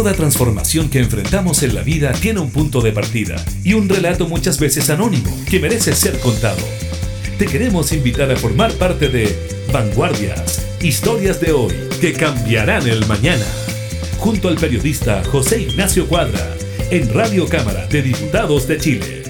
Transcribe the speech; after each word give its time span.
Toda 0.00 0.14
transformación 0.14 0.88
que 0.88 1.00
enfrentamos 1.00 1.62
en 1.62 1.74
la 1.74 1.82
vida 1.82 2.12
tiene 2.12 2.40
un 2.40 2.50
punto 2.50 2.80
de 2.80 2.90
partida 2.90 3.36
y 3.62 3.74
un 3.74 3.86
relato 3.86 4.26
muchas 4.26 4.58
veces 4.58 4.88
anónimo 4.88 5.30
que 5.44 5.60
merece 5.60 5.92
ser 5.92 6.18
contado. 6.20 6.62
Te 7.36 7.44
queremos 7.44 7.92
invitar 7.92 8.30
a 8.30 8.36
formar 8.36 8.72
parte 8.72 9.10
de 9.10 9.28
Vanguardias, 9.70 10.66
historias 10.80 11.38
de 11.42 11.52
hoy 11.52 11.74
que 12.00 12.14
cambiarán 12.14 12.88
el 12.88 13.06
mañana. 13.06 13.44
Junto 14.16 14.48
al 14.48 14.54
periodista 14.54 15.22
José 15.24 15.60
Ignacio 15.64 16.08
Cuadra, 16.08 16.56
en 16.90 17.12
Radio 17.12 17.46
Cámara 17.46 17.86
de 17.88 18.00
Diputados 18.00 18.66
de 18.66 18.78
Chile. 18.78 19.22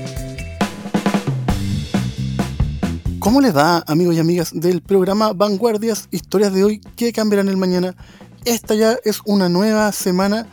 ¿Cómo 3.18 3.40
les 3.40 3.56
va, 3.56 3.82
amigos 3.88 4.14
y 4.14 4.20
amigas 4.20 4.52
del 4.54 4.82
programa 4.82 5.32
Vanguardias, 5.32 6.06
historias 6.12 6.54
de 6.54 6.62
hoy 6.62 6.80
que 6.94 7.12
cambiarán 7.12 7.48
el 7.48 7.56
mañana? 7.56 7.96
Esta 8.44 8.74
ya 8.74 8.96
es 9.04 9.20
una 9.26 9.48
nueva 9.48 9.92
semana 9.92 10.46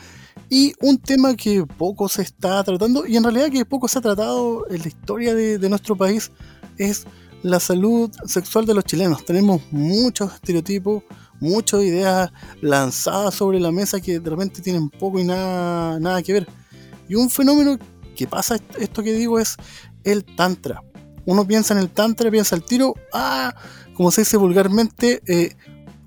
y 0.50 0.74
un 0.82 0.98
tema 0.98 1.36
que 1.36 1.66
poco 1.66 2.10
se 2.10 2.22
está 2.22 2.64
tratando 2.64 3.06
y 3.06 3.16
en 3.16 3.24
realidad 3.24 3.50
que 3.50 3.66
poco 3.66 3.88
se 3.88 4.00
ha 4.00 4.02
tratado 4.02 4.68
en 4.70 4.82
la 4.82 4.88
historia 4.88 5.34
de, 5.34 5.70
nuestro 5.70 5.96
país 5.96 6.32
es 6.78 7.06
la 7.44 7.60
salud 7.60 8.12
sexual 8.26 8.66
de 8.66 8.74
los 8.74 8.84
chilenos. 8.84 9.26
Tenemos 9.26 9.62
muchos 9.72 10.34
estereotipos, 10.34 11.04
muchas 11.40 11.84
ideas 11.84 12.32
lanzadas 12.62 13.36
sobre 13.36 13.60
la 13.60 13.72
mesa 13.72 14.02
que 14.02 14.20
de 14.20 14.30
repente 14.30 14.62
tienen 14.62 14.90
poco 14.90 15.20
y 15.20 15.24
nada, 15.24 16.00
nada 16.00 16.22
que 16.22 16.34
ver. 16.34 16.48
Y 17.08 17.16
un 17.16 17.30
fenómeno 17.30 17.78
que 18.16 18.28
pasa 18.28 18.58
esto 18.80 19.02
que 19.02 19.14
digo 19.14 19.40
es 19.40 19.56
el 20.04 20.26
tantra. 20.26 20.82
Uno 21.26 21.46
piensa 21.48 21.74
en 21.74 21.80
el 21.80 21.90
tantra, 21.90 22.32
piensa 22.32 22.56
al 22.56 22.64
tiro, 22.64 22.96
ah, 23.14 23.54
como 23.94 24.12
se 24.12 24.22
dice 24.22 24.38
vulgarmente, 24.38 25.22
eh, 25.28 25.56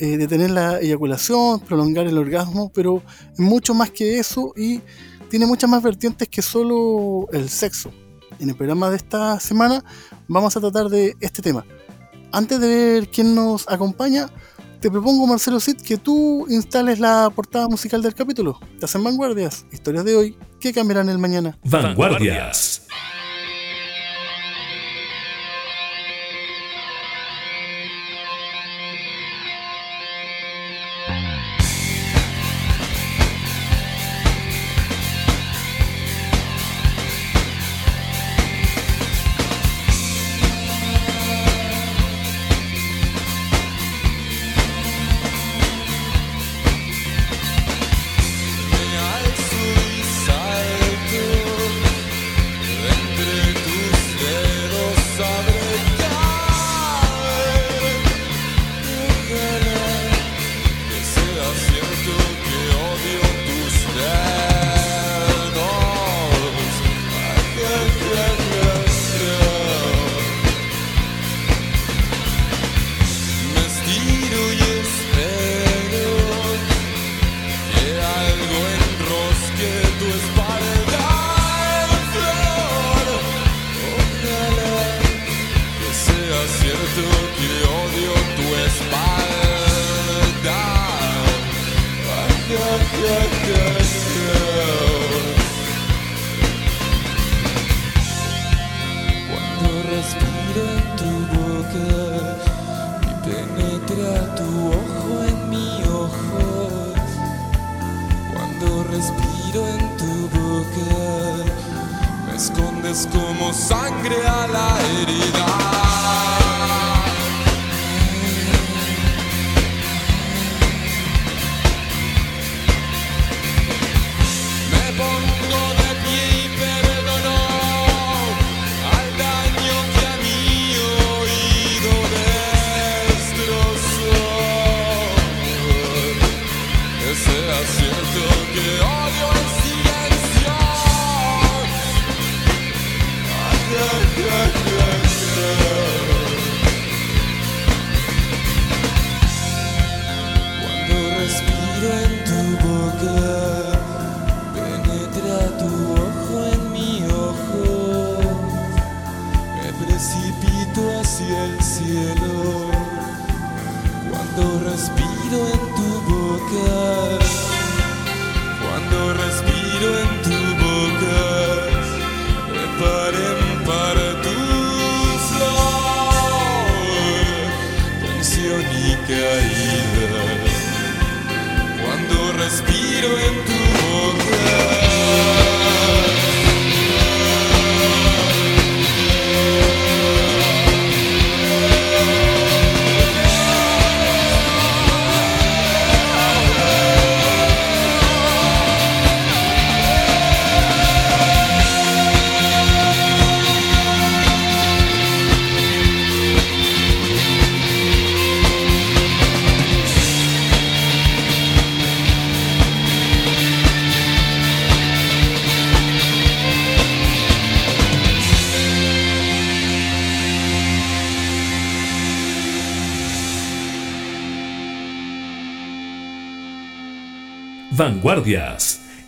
eh, 0.00 0.16
detener 0.16 0.50
la 0.50 0.80
eyaculación, 0.80 1.60
prolongar 1.60 2.06
el 2.06 2.16
orgasmo, 2.16 2.72
pero 2.72 3.02
mucho 3.36 3.74
más 3.74 3.90
que 3.90 4.18
eso 4.18 4.54
y 4.56 4.80
tiene 5.28 5.44
muchas 5.44 5.68
más 5.68 5.82
vertientes 5.82 6.26
que 6.26 6.40
solo 6.40 7.28
el 7.32 7.50
sexo 7.50 7.92
en 8.38 8.48
el 8.48 8.56
programa 8.56 8.88
de 8.88 8.96
esta 8.96 9.38
semana 9.38 9.84
vamos 10.26 10.56
a 10.56 10.60
tratar 10.60 10.88
de 10.88 11.14
este 11.20 11.42
tema. 11.42 11.66
Antes 12.32 12.60
de 12.60 12.66
ver 12.66 13.08
quién 13.10 13.34
nos 13.34 13.68
acompaña, 13.68 14.30
te 14.80 14.90
propongo, 14.90 15.26
Marcelo 15.26 15.60
Cid, 15.60 15.76
que 15.82 15.98
tú 15.98 16.46
instales 16.48 16.98
la 16.98 17.30
portada 17.36 17.68
musical 17.68 18.00
del 18.00 18.14
capítulo. 18.14 18.58
Te 18.78 18.86
hacen 18.86 19.04
vanguardias, 19.04 19.66
historias 19.70 20.06
de 20.06 20.16
hoy 20.16 20.38
que 20.58 20.72
cambiarán 20.72 21.10
el 21.10 21.18
mañana. 21.18 21.58
Vanguardias. 21.62 21.98
Vanguardias. 21.98 23.19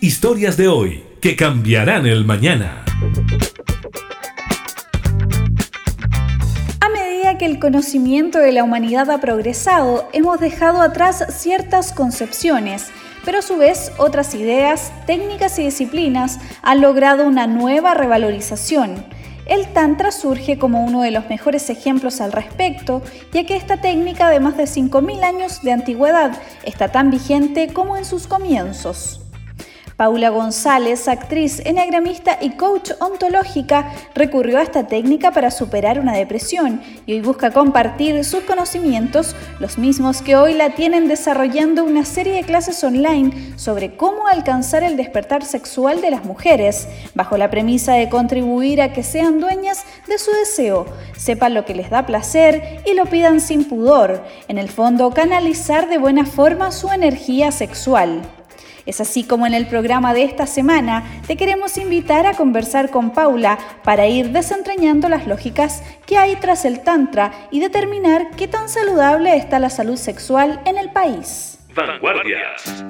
Historias 0.01 0.57
de 0.57 0.67
hoy 0.67 1.03
que 1.21 1.35
cambiarán 1.35 2.07
el 2.07 2.25
mañana. 2.25 2.83
A 6.81 6.89
medida 6.89 7.37
que 7.37 7.45
el 7.45 7.59
conocimiento 7.59 8.39
de 8.39 8.51
la 8.51 8.63
humanidad 8.63 9.11
ha 9.11 9.21
progresado, 9.21 10.09
hemos 10.11 10.39
dejado 10.39 10.81
atrás 10.81 11.23
ciertas 11.29 11.93
concepciones, 11.93 12.87
pero 13.23 13.37
a 13.37 13.41
su 13.43 13.57
vez 13.57 13.91
otras 13.99 14.33
ideas, 14.33 14.91
técnicas 15.05 15.59
y 15.59 15.65
disciplinas 15.65 16.39
han 16.63 16.81
logrado 16.81 17.27
una 17.27 17.45
nueva 17.45 17.93
revalorización. 17.93 19.05
El 19.45 19.73
Tantra 19.73 20.11
surge 20.11 20.57
como 20.57 20.83
uno 20.83 21.01
de 21.01 21.11
los 21.11 21.27
mejores 21.29 21.69
ejemplos 21.69 22.21
al 22.21 22.31
respecto, 22.31 23.01
ya 23.31 23.45
que 23.45 23.55
esta 23.55 23.81
técnica 23.81 24.29
de 24.29 24.39
más 24.39 24.55
de 24.55 24.63
5.000 24.63 25.23
años 25.23 25.61
de 25.61 25.71
antigüedad 25.71 26.31
está 26.63 26.89
tan 26.91 27.11
vigente 27.11 27.73
como 27.73 27.97
en 27.97 28.05
sus 28.05 28.27
comienzos. 28.27 29.22
Paula 29.97 30.29
González, 30.29 31.07
actriz, 31.07 31.61
enneagramista 31.65 32.39
y 32.41 32.51
coach 32.51 32.91
ontológica, 32.99 33.91
recurrió 34.15 34.57
a 34.57 34.63
esta 34.63 34.87
técnica 34.87 35.31
para 35.31 35.51
superar 35.51 35.99
una 35.99 36.13
depresión 36.13 36.81
y 37.05 37.13
hoy 37.13 37.21
busca 37.21 37.51
compartir 37.51 38.25
sus 38.25 38.43
conocimientos, 38.43 39.35
los 39.59 39.77
mismos 39.77 40.23
que 40.23 40.35
hoy 40.35 40.55
la 40.55 40.71
tienen 40.71 41.07
desarrollando 41.07 41.83
una 41.83 42.05
serie 42.05 42.33
de 42.33 42.43
clases 42.43 42.83
online 42.83 43.53
sobre 43.55 43.95
cómo 43.95 44.27
alcanzar 44.27 44.81
el 44.83 44.97
despertar 44.97 45.45
sexual 45.45 46.01
de 46.01 46.09
las 46.09 46.25
mujeres, 46.25 46.87
bajo 47.13 47.37
la 47.37 47.51
premisa 47.51 47.93
de 47.93 48.09
contribuir 48.09 48.81
a 48.81 48.93
que 48.93 49.03
sean 49.03 49.39
dueñas 49.39 49.85
de 50.07 50.17
su 50.17 50.31
deseo, 50.31 50.87
sepan 51.15 51.53
lo 51.53 51.65
que 51.65 51.75
les 51.75 51.91
da 51.91 52.07
placer 52.07 52.81
y 52.85 52.95
lo 52.95 53.05
pidan 53.05 53.39
sin 53.39 53.65
pudor, 53.65 54.23
en 54.47 54.57
el 54.57 54.69
fondo 54.69 55.11
canalizar 55.11 55.87
de 55.87 55.99
buena 55.99 56.25
forma 56.25 56.71
su 56.71 56.89
energía 56.89 57.51
sexual. 57.51 58.21
Es 58.85 58.99
así 58.99 59.23
como 59.23 59.47
en 59.47 59.53
el 59.53 59.67
programa 59.67 60.13
de 60.13 60.23
esta 60.23 60.45
semana 60.45 61.03
te 61.25 61.37
queremos 61.37 61.77
invitar 61.77 62.25
a 62.25 62.33
conversar 62.33 62.89
con 62.89 63.11
Paula 63.11 63.57
para 63.83 64.07
ir 64.07 64.31
desentrañando 64.31 65.07
las 65.07 65.25
lógicas 65.25 65.83
que 66.05 66.17
hay 66.17 66.35
tras 66.35 66.65
el 66.65 66.81
Tantra 66.81 67.31
y 67.49 67.61
determinar 67.61 68.31
qué 68.37 68.47
tan 68.47 68.67
saludable 68.67 69.37
está 69.37 69.59
la 69.59 69.69
salud 69.69 69.95
sexual 69.95 70.61
en 70.65 70.77
el 70.77 70.91
país. 70.91 71.59
Vanguardias. 71.73 72.85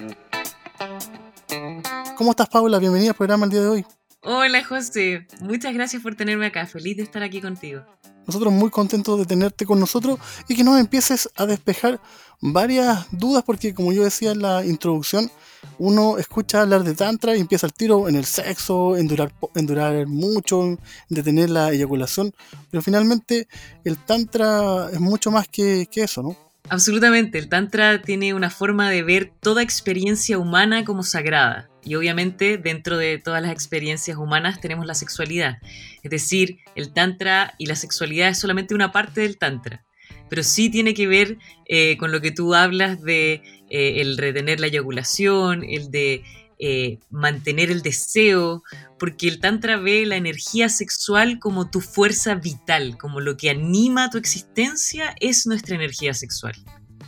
¿Cómo 2.15 2.31
estás, 2.31 2.49
Paula? 2.49 2.79
Bienvenida 2.79 3.11
al 3.11 3.15
programa 3.15 3.45
el 3.45 3.51
día 3.51 3.61
de 3.61 3.67
hoy. 3.67 3.85
Hola, 4.21 4.63
José. 4.63 5.27
Muchas 5.41 5.73
gracias 5.73 6.01
por 6.01 6.15
tenerme 6.15 6.47
acá. 6.47 6.65
Feliz 6.65 6.97
de 6.97 7.03
estar 7.03 7.21
aquí 7.21 7.39
contigo. 7.39 7.83
Nosotros 8.25 8.53
muy 8.53 8.69
contentos 8.69 9.19
de 9.19 9.25
tenerte 9.25 9.65
con 9.65 9.79
nosotros 9.79 10.19
y 10.47 10.55
que 10.55 10.63
nos 10.63 10.79
empieces 10.79 11.29
a 11.35 11.45
despejar 11.45 11.99
varias 12.41 13.05
dudas 13.11 13.43
porque 13.45 13.73
como 13.73 13.93
yo 13.93 14.03
decía 14.03 14.31
en 14.31 14.41
la 14.41 14.65
introducción, 14.65 15.31
uno 15.79 16.17
escucha 16.17 16.61
hablar 16.61 16.83
de 16.83 16.93
tantra 16.93 17.35
y 17.35 17.39
empieza 17.39 17.67
el 17.67 17.73
tiro 17.73 18.07
en 18.09 18.15
el 18.15 18.25
sexo, 18.25 18.97
en 18.97 19.07
durar, 19.07 19.33
en 19.55 19.65
durar 19.65 20.07
mucho, 20.07 20.63
en 20.63 20.79
detener 21.09 21.49
la 21.49 21.71
eyaculación, 21.71 22.33
pero 22.69 22.81
finalmente 22.81 23.47
el 23.83 23.97
tantra 23.97 24.89
es 24.91 24.99
mucho 24.99 25.31
más 25.31 25.47
que, 25.47 25.87
que 25.89 26.03
eso, 26.03 26.21
¿no? 26.21 26.52
Absolutamente, 26.69 27.37
el 27.37 27.49
Tantra 27.49 28.01
tiene 28.01 28.33
una 28.33 28.49
forma 28.49 28.89
de 28.89 29.03
ver 29.03 29.31
toda 29.41 29.61
experiencia 29.61 30.37
humana 30.37 30.85
como 30.85 31.03
sagrada. 31.03 31.69
Y 31.83 31.95
obviamente 31.95 32.57
dentro 32.57 32.97
de 32.97 33.17
todas 33.17 33.41
las 33.41 33.51
experiencias 33.51 34.17
humanas 34.17 34.61
tenemos 34.61 34.85
la 34.85 34.95
sexualidad. 34.95 35.57
Es 36.03 36.09
decir, 36.09 36.59
el 36.75 36.93
Tantra 36.93 37.53
y 37.57 37.65
la 37.65 37.75
sexualidad 37.75 38.29
es 38.29 38.39
solamente 38.39 38.73
una 38.73 38.91
parte 38.93 39.21
del 39.21 39.37
Tantra. 39.37 39.83
Pero 40.29 40.41
sí 40.41 40.69
tiene 40.69 40.93
que 40.93 41.05
ver 41.05 41.37
eh, 41.67 41.97
con 41.97 42.11
lo 42.11 42.21
que 42.21 42.31
tú 42.31 42.55
hablas 42.55 43.01
de 43.01 43.41
eh, 43.69 44.01
el 44.01 44.17
retener 44.17 44.59
la 44.59 44.67
eyaculación, 44.67 45.63
el 45.63 45.91
de 45.91 46.23
eh, 46.65 46.97
mantener 47.09 47.69
el 47.71 47.81
deseo, 47.81 48.63
porque 48.97 49.27
el 49.27 49.41
Tantra 49.41 49.75
ve 49.75 50.05
la 50.05 50.15
energía 50.15 50.69
sexual 50.69 51.37
como 51.39 51.69
tu 51.69 51.81
fuerza 51.81 52.35
vital, 52.35 52.97
como 52.97 53.19
lo 53.19 53.35
que 53.35 53.49
anima 53.49 54.09
tu 54.09 54.17
existencia 54.17 55.13
es 55.19 55.45
nuestra 55.45 55.75
energía 55.75 56.13
sexual. 56.13 56.55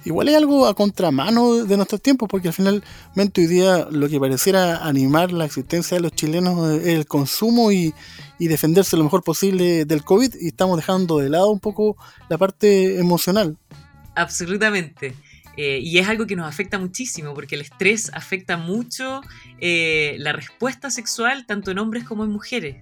Igual 0.03 0.27
es 0.27 0.35
algo 0.35 0.67
a 0.67 0.75
contramano 0.75 1.63
de 1.63 1.77
nuestros 1.77 2.01
tiempos, 2.01 2.27
porque 2.29 2.49
al 2.49 2.53
finalmente 2.53 3.39
hoy 3.39 3.47
día 3.47 3.87
lo 3.89 4.09
que 4.09 4.19
pareciera 4.19 4.85
animar 4.85 5.31
la 5.31 5.45
existencia 5.45 5.95
de 5.95 6.01
los 6.01 6.11
chilenos 6.11 6.81
es 6.81 6.87
el 6.87 7.05
consumo 7.05 7.71
y, 7.71 7.93
y 8.37 8.49
defenderse 8.49 8.97
lo 8.97 9.05
mejor 9.05 9.23
posible 9.23 9.85
del 9.85 10.03
COVID, 10.03 10.35
y 10.37 10.47
estamos 10.47 10.75
dejando 10.75 11.19
de 11.19 11.29
lado 11.29 11.49
un 11.49 11.61
poco 11.61 11.95
la 12.27 12.37
parte 12.37 12.99
emocional. 12.99 13.57
Absolutamente. 14.15 15.15
Eh, 15.57 15.79
y 15.81 15.97
es 15.99 16.07
algo 16.07 16.27
que 16.27 16.35
nos 16.35 16.47
afecta 16.47 16.77
muchísimo, 16.77 17.33
porque 17.33 17.55
el 17.55 17.61
estrés 17.61 18.11
afecta 18.13 18.57
mucho 18.57 19.21
eh, 19.59 20.15
la 20.19 20.33
respuesta 20.33 20.89
sexual, 20.89 21.45
tanto 21.45 21.71
en 21.71 21.79
hombres 21.79 22.03
como 22.03 22.23
en 22.23 22.31
mujeres. 22.31 22.77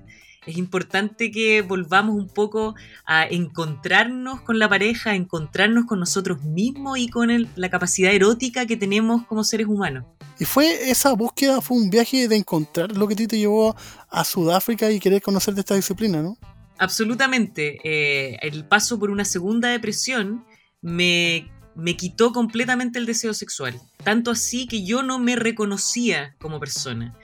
Es 0.45 0.57
importante 0.57 1.31
que 1.31 1.61
volvamos 1.61 2.15
un 2.15 2.27
poco 2.27 2.75
a 3.05 3.25
encontrarnos 3.25 4.41
con 4.41 4.59
la 4.59 4.67
pareja, 4.67 5.11
a 5.11 5.15
encontrarnos 5.15 5.85
con 5.85 5.99
nosotros 5.99 6.43
mismos 6.43 6.97
y 6.97 7.07
con 7.07 7.29
la 7.55 7.69
capacidad 7.69 8.13
erótica 8.13 8.65
que 8.65 8.75
tenemos 8.75 9.25
como 9.25 9.43
seres 9.43 9.67
humanos. 9.67 10.05
Y 10.39 10.45
fue 10.45 10.89
esa 10.89 11.13
búsqueda, 11.13 11.61
fue 11.61 11.77
un 11.77 11.89
viaje 11.89 12.27
de 12.27 12.35
encontrar 12.35 12.97
lo 12.97 13.07
que 13.07 13.15
te 13.15 13.37
llevó 13.37 13.75
a 14.09 14.23
Sudáfrica 14.25 14.91
y 14.91 14.99
querer 14.99 15.21
conocer 15.21 15.53
de 15.53 15.61
esta 15.61 15.75
disciplina, 15.75 16.21
¿no? 16.21 16.37
Absolutamente. 16.77 17.79
Eh, 17.83 18.37
el 18.41 18.65
paso 18.67 18.99
por 18.99 19.11
una 19.11 19.23
segunda 19.23 19.69
depresión 19.69 20.43
me 20.81 21.52
me 21.75 21.97
quitó 21.97 22.31
completamente 22.31 22.99
el 22.99 23.05
deseo 23.05 23.33
sexual. 23.33 23.79
Tanto 24.03 24.31
así 24.31 24.67
que 24.67 24.85
yo 24.85 25.03
no 25.03 25.19
me 25.19 25.35
reconocía 25.35 26.35
como 26.39 26.59
persona. 26.59 27.15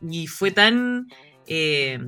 Y 0.00 0.26
fue 0.26 0.50
tan. 0.50 1.08
Eh, 1.46 1.98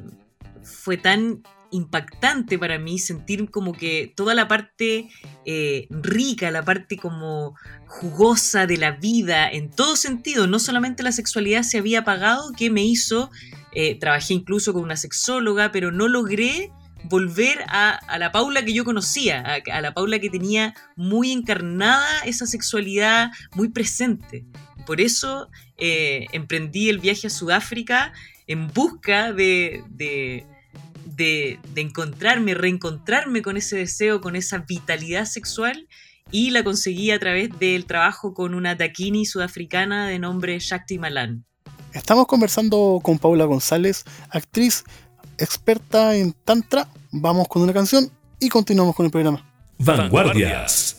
fue 0.62 0.96
tan 0.96 1.42
impactante 1.74 2.56
para 2.56 2.78
mí 2.78 2.98
sentir 3.00 3.50
como 3.50 3.72
que 3.72 4.12
toda 4.14 4.34
la 4.34 4.46
parte 4.46 5.08
eh, 5.44 5.88
rica, 5.90 6.50
la 6.52 6.64
parte 6.64 6.96
como 6.96 7.56
jugosa 7.86 8.66
de 8.66 8.76
la 8.76 8.92
vida, 8.92 9.50
en 9.50 9.70
todo 9.70 9.96
sentido, 9.96 10.46
no 10.46 10.60
solamente 10.60 11.02
la 11.02 11.10
sexualidad 11.10 11.62
se 11.62 11.78
había 11.78 12.00
apagado, 12.00 12.52
que 12.56 12.70
me 12.70 12.84
hizo, 12.84 13.30
eh, 13.72 13.98
trabajé 13.98 14.34
incluso 14.34 14.72
con 14.72 14.84
una 14.84 14.96
sexóloga, 14.96 15.72
pero 15.72 15.90
no 15.90 16.06
logré 16.06 16.70
volver 17.04 17.64
a, 17.68 18.00
la 18.18 18.32
Paula 18.32 18.64
que 18.64 18.72
yo 18.72 18.84
conocía, 18.84 19.44
a, 19.70 19.80
la 19.80 19.94
Paula 19.94 20.18
que 20.18 20.30
tenía 20.30 20.74
muy 20.96 21.32
encarnada 21.32 22.20
esa 22.24 22.46
sexualidad 22.46 23.30
muy 23.54 23.68
presente. 23.68 24.44
Por 24.86 25.00
eso 25.00 25.48
eh, 25.78 26.26
emprendí 26.32 26.88
el 26.88 26.98
viaje 26.98 27.26
a 27.28 27.30
Sudáfrica 27.30 28.12
en 28.46 28.68
busca 28.68 29.32
de, 29.32 29.82
de, 29.88 30.46
de, 31.16 31.58
encontrarme, 31.76 32.54
reencontrarme 32.54 33.42
con 33.42 33.56
ese 33.56 33.76
deseo, 33.76 34.20
con 34.20 34.36
esa 34.36 34.58
vitalidad 34.58 35.24
sexual 35.24 35.88
y 36.30 36.50
la 36.50 36.64
conseguí 36.64 37.10
a 37.10 37.18
través 37.18 37.50
del 37.58 37.86
trabajo 37.86 38.34
con 38.34 38.54
una 38.54 38.76
taquini 38.76 39.26
sudafricana 39.26 40.08
de 40.08 40.18
nombre 40.18 40.58
Shakti 40.58 40.98
Malan. 40.98 41.44
Estamos 41.92 42.26
conversando 42.26 42.98
con 43.02 43.18
Paula 43.18 43.44
González, 43.44 44.04
actriz 44.30 44.84
experta 45.38 46.14
en 46.16 46.32
Tantra. 46.32 46.88
Vamos 47.10 47.48
con 47.48 47.62
una 47.62 47.72
canción 47.72 48.10
y 48.40 48.48
continuamos 48.48 48.94
con 48.94 49.06
el 49.06 49.12
programa. 49.12 49.44
Vanguardias. 49.78 50.96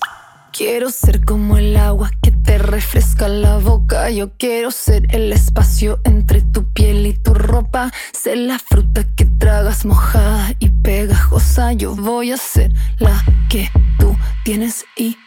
Quiero 0.51 0.89
ser 0.89 1.25
como 1.25 1.58
el 1.58 1.75
agua 1.75 2.12
que 2.22 2.32
te 2.32 2.58
refresca 2.58 3.27
la 3.27 3.58
boca. 3.58 4.10
Yo 4.10 4.32
quiero 4.38 4.72
ser 4.72 5.06
el 5.13 5.34
espacio 5.34 6.00
entre 6.06 6.42
tu 6.42 6.72
piel 6.72 7.06
y 7.08 7.13
tu 7.13 7.34
ropa. 7.34 7.92
Ser 8.13 8.38
la 8.38 8.58
fruta 8.58 9.04
que 9.15 9.25
tragas 9.25 9.86
mojada 9.86 10.54
y 10.60 10.70
pegajosa. 10.70 11.74
Yo 11.74 11.94
voy 11.96 12.32
a 12.32 12.38
ser 12.38 12.72
la 13.00 13.22
que 13.50 13.70
tú 14.00 14.15
tienes 14.46 14.86
y 14.96 15.18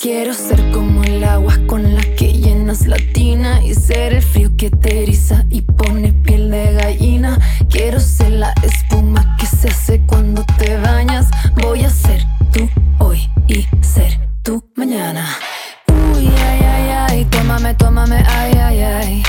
Quiero 0.00 0.32
ser 0.34 0.70
como 0.70 1.02
el 1.02 1.24
agua 1.24 1.58
con 1.66 1.94
la 1.94 2.02
que 2.02 2.32
llenas 2.32 2.86
la 2.86 2.96
tina 3.12 3.60
y 3.64 3.74
ser 3.74 4.12
el 4.12 4.22
frío 4.22 4.50
que 4.56 4.70
te 4.70 5.02
eriza 5.02 5.44
y 5.50 5.62
pone 5.62 6.12
piel 6.12 6.50
de 6.50 6.74
gallina. 6.74 7.38
Quiero 7.68 7.98
ser 7.98 8.30
la 8.32 8.52
espuma 8.62 9.36
que 9.36 9.46
se 9.46 9.68
hace 9.68 10.00
cuando 10.06 10.44
te 10.58 10.76
bañas. 10.76 11.28
Voy 11.56 11.82
a 11.82 11.90
ser 11.90 12.24
tú 12.52 12.68
hoy 12.98 13.28
y 13.48 13.66
ser 13.84 14.20
tú 14.44 14.64
mañana. 14.76 15.26
Uy, 16.14 16.28
ay, 16.28 16.60
ay, 16.60 16.90
ay, 17.08 17.24
tómame, 17.24 17.74
tómame, 17.74 18.22
ay, 18.28 18.52
ay, 18.52 18.80
ay. 18.80 19.22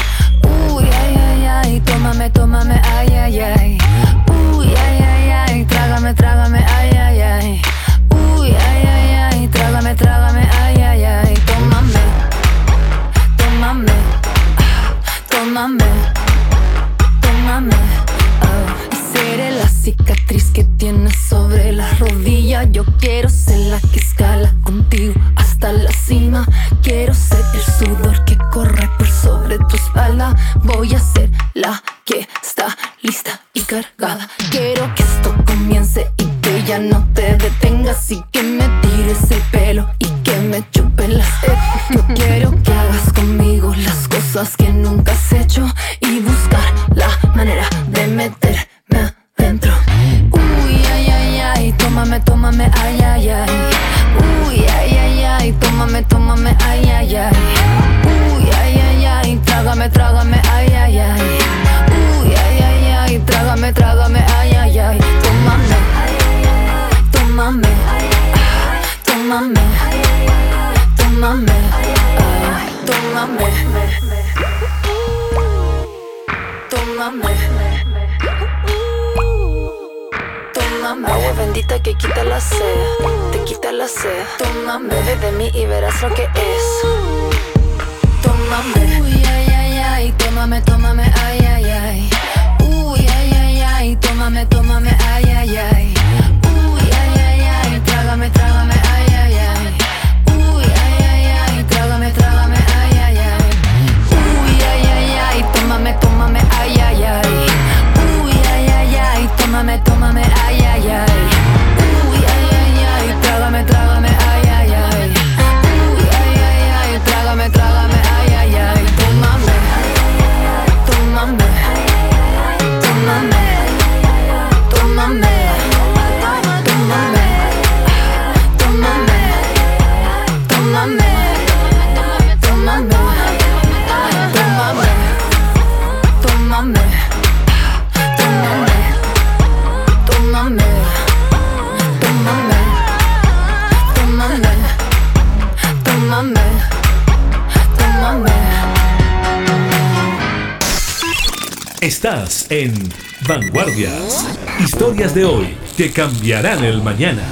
De 155.19 155.25
hoy 155.25 155.57
que 155.75 155.91
cambiarán 155.91 156.63
el 156.63 156.81
mañana. 156.81 157.27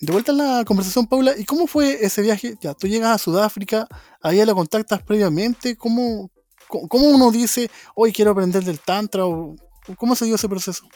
De 0.00 0.10
vuelta 0.10 0.32
en 0.32 0.38
la 0.38 0.64
conversación, 0.64 1.06
Paula, 1.06 1.34
¿y 1.36 1.44
cómo 1.44 1.66
fue 1.66 1.98
ese 2.00 2.22
viaje? 2.22 2.54
Ya, 2.58 2.72
tú 2.72 2.86
llegas 2.86 3.10
a 3.10 3.18
Sudáfrica, 3.18 3.86
ahí 4.22 4.42
la 4.42 4.54
contactas 4.54 5.02
previamente, 5.02 5.76
¿cómo, 5.76 6.30
cómo 6.68 6.88
cómo 6.88 7.08
uno 7.10 7.30
dice, 7.30 7.70
hoy 7.94 8.12
quiero 8.12 8.30
aprender 8.30 8.64
del 8.64 8.80
Tantra? 8.80 9.26
O, 9.26 9.56
¿Cómo 9.98 10.14
se 10.14 10.24
dio 10.24 10.36
ese 10.36 10.48
proceso? 10.48 10.88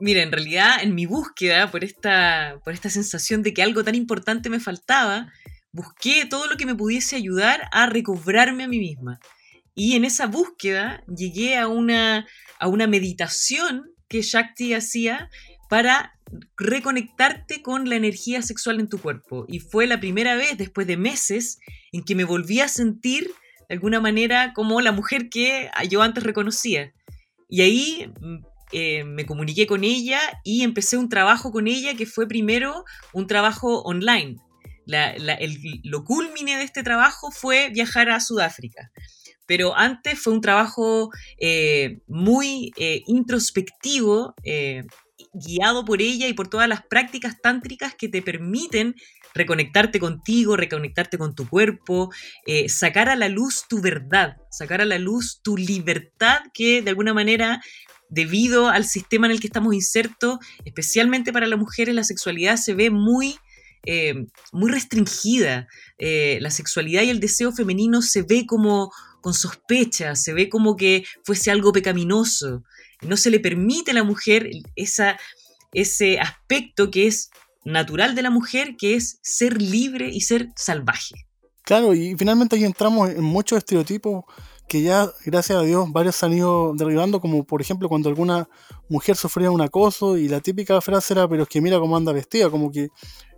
Mira, 0.00 0.22
en 0.22 0.32
realidad, 0.32 0.82
en 0.82 0.96
mi 0.96 1.06
búsqueda 1.06 1.70
por 1.70 1.84
esta, 1.84 2.58
por 2.64 2.74
esta 2.74 2.90
sensación 2.90 3.44
de 3.44 3.54
que 3.54 3.62
algo 3.62 3.84
tan 3.84 3.94
importante 3.94 4.50
me 4.50 4.58
faltaba, 4.58 5.32
busqué 5.70 6.26
todo 6.26 6.48
lo 6.48 6.56
que 6.56 6.66
me 6.66 6.74
pudiese 6.74 7.14
ayudar 7.14 7.68
a 7.70 7.86
recobrarme 7.86 8.64
a 8.64 8.68
mí 8.68 8.80
misma. 8.80 9.20
Y 9.74 9.96
en 9.96 10.04
esa 10.04 10.26
búsqueda 10.26 11.04
llegué 11.08 11.56
a 11.56 11.68
una, 11.68 12.26
a 12.58 12.68
una 12.68 12.86
meditación 12.86 13.90
que 14.08 14.22
Shakti 14.22 14.74
hacía 14.74 15.30
para 15.68 16.14
reconectarte 16.56 17.62
con 17.62 17.88
la 17.88 17.96
energía 17.96 18.42
sexual 18.42 18.80
en 18.80 18.88
tu 18.88 18.98
cuerpo. 18.98 19.44
Y 19.48 19.60
fue 19.60 19.86
la 19.86 20.00
primera 20.00 20.36
vez, 20.36 20.56
después 20.56 20.86
de 20.86 20.96
meses, 20.96 21.58
en 21.92 22.04
que 22.04 22.14
me 22.14 22.24
volví 22.24 22.60
a 22.60 22.68
sentir 22.68 23.30
de 23.68 23.74
alguna 23.74 24.00
manera 24.00 24.52
como 24.54 24.80
la 24.80 24.92
mujer 24.92 25.28
que 25.28 25.70
yo 25.90 26.02
antes 26.02 26.22
reconocía. 26.22 26.92
Y 27.48 27.62
ahí 27.62 28.12
mm, 28.20 28.36
eh, 28.72 29.04
me 29.04 29.26
comuniqué 29.26 29.66
con 29.66 29.84
ella 29.84 30.20
y 30.42 30.62
empecé 30.62 30.96
un 30.96 31.08
trabajo 31.08 31.52
con 31.52 31.66
ella 31.66 31.94
que 31.94 32.06
fue 32.06 32.26
primero 32.26 32.84
un 33.12 33.26
trabajo 33.26 33.82
online. 33.82 34.36
Lo 35.84 36.04
culmine 36.04 36.56
de 36.56 36.64
este 36.64 36.82
trabajo 36.82 37.30
fue 37.30 37.70
viajar 37.70 38.10
a 38.10 38.20
Sudáfrica. 38.20 38.90
Pero 39.46 39.76
antes 39.76 40.18
fue 40.18 40.32
un 40.32 40.40
trabajo 40.40 41.10
eh, 41.38 42.00
muy 42.06 42.72
eh, 42.76 43.02
introspectivo, 43.06 44.34
eh, 44.42 44.84
guiado 45.32 45.84
por 45.84 46.00
ella 46.00 46.28
y 46.28 46.32
por 46.32 46.48
todas 46.48 46.68
las 46.68 46.82
prácticas 46.82 47.40
tántricas 47.42 47.94
que 47.94 48.08
te 48.08 48.22
permiten 48.22 48.94
reconectarte 49.34 49.98
contigo, 49.98 50.56
reconectarte 50.56 51.18
con 51.18 51.34
tu 51.34 51.48
cuerpo, 51.48 52.12
sacar 52.68 53.08
a 53.08 53.16
la 53.16 53.28
luz 53.28 53.64
tu 53.68 53.80
verdad, 53.80 54.36
sacar 54.48 54.80
a 54.80 54.84
la 54.84 54.98
luz 54.98 55.40
tu 55.42 55.56
libertad 55.56 56.38
que 56.52 56.82
de 56.82 56.90
alguna 56.90 57.14
manera, 57.14 57.60
debido 58.08 58.68
al 58.68 58.84
sistema 58.84 59.26
en 59.26 59.32
el 59.32 59.40
que 59.40 59.48
estamos 59.48 59.74
insertos, 59.74 60.38
especialmente 60.64 61.32
para 61.32 61.48
las 61.48 61.58
mujeres, 61.58 61.96
la 61.96 62.04
sexualidad 62.04 62.56
se 62.56 62.74
ve 62.74 62.90
muy... 62.90 63.36
muy 64.52 64.70
restringida. 64.70 65.66
La 65.98 66.50
sexualidad 66.50 67.02
y 67.02 67.10
el 67.10 67.18
deseo 67.18 67.50
femenino 67.50 68.02
se 68.02 68.22
ve 68.22 68.46
como 68.46 68.92
con 69.24 69.32
sospecha, 69.32 70.16
se 70.16 70.34
ve 70.34 70.50
como 70.50 70.76
que 70.76 71.02
fuese 71.24 71.50
algo 71.50 71.72
pecaminoso. 71.72 72.62
No 73.00 73.16
se 73.16 73.30
le 73.30 73.40
permite 73.40 73.92
a 73.92 73.94
la 73.94 74.04
mujer 74.04 74.50
esa, 74.76 75.18
ese 75.72 76.20
aspecto 76.20 76.90
que 76.90 77.06
es 77.06 77.30
natural 77.64 78.14
de 78.14 78.20
la 78.20 78.28
mujer, 78.28 78.76
que 78.76 78.96
es 78.96 79.20
ser 79.22 79.62
libre 79.62 80.10
y 80.12 80.20
ser 80.20 80.50
salvaje. 80.56 81.14
Claro, 81.62 81.94
y 81.94 82.14
finalmente 82.16 82.56
ahí 82.56 82.64
entramos 82.64 83.08
en 83.08 83.22
muchos 83.22 83.56
estereotipos 83.56 84.24
que 84.68 84.82
ya, 84.82 85.10
gracias 85.24 85.58
a 85.58 85.62
Dios, 85.62 85.90
varios 85.90 86.22
han 86.22 86.34
ido 86.34 86.74
derribando, 86.74 87.18
como 87.18 87.44
por 87.44 87.62
ejemplo 87.62 87.88
cuando 87.88 88.10
alguna 88.10 88.46
mujer 88.90 89.16
sufría 89.16 89.50
un 89.50 89.62
acoso 89.62 90.18
y 90.18 90.28
la 90.28 90.42
típica 90.42 90.82
frase 90.82 91.14
era, 91.14 91.26
pero 91.26 91.44
es 91.44 91.48
que 91.48 91.62
mira 91.62 91.78
cómo 91.78 91.96
anda 91.96 92.12
vestida, 92.12 92.50
como 92.50 92.70
que 92.70 92.88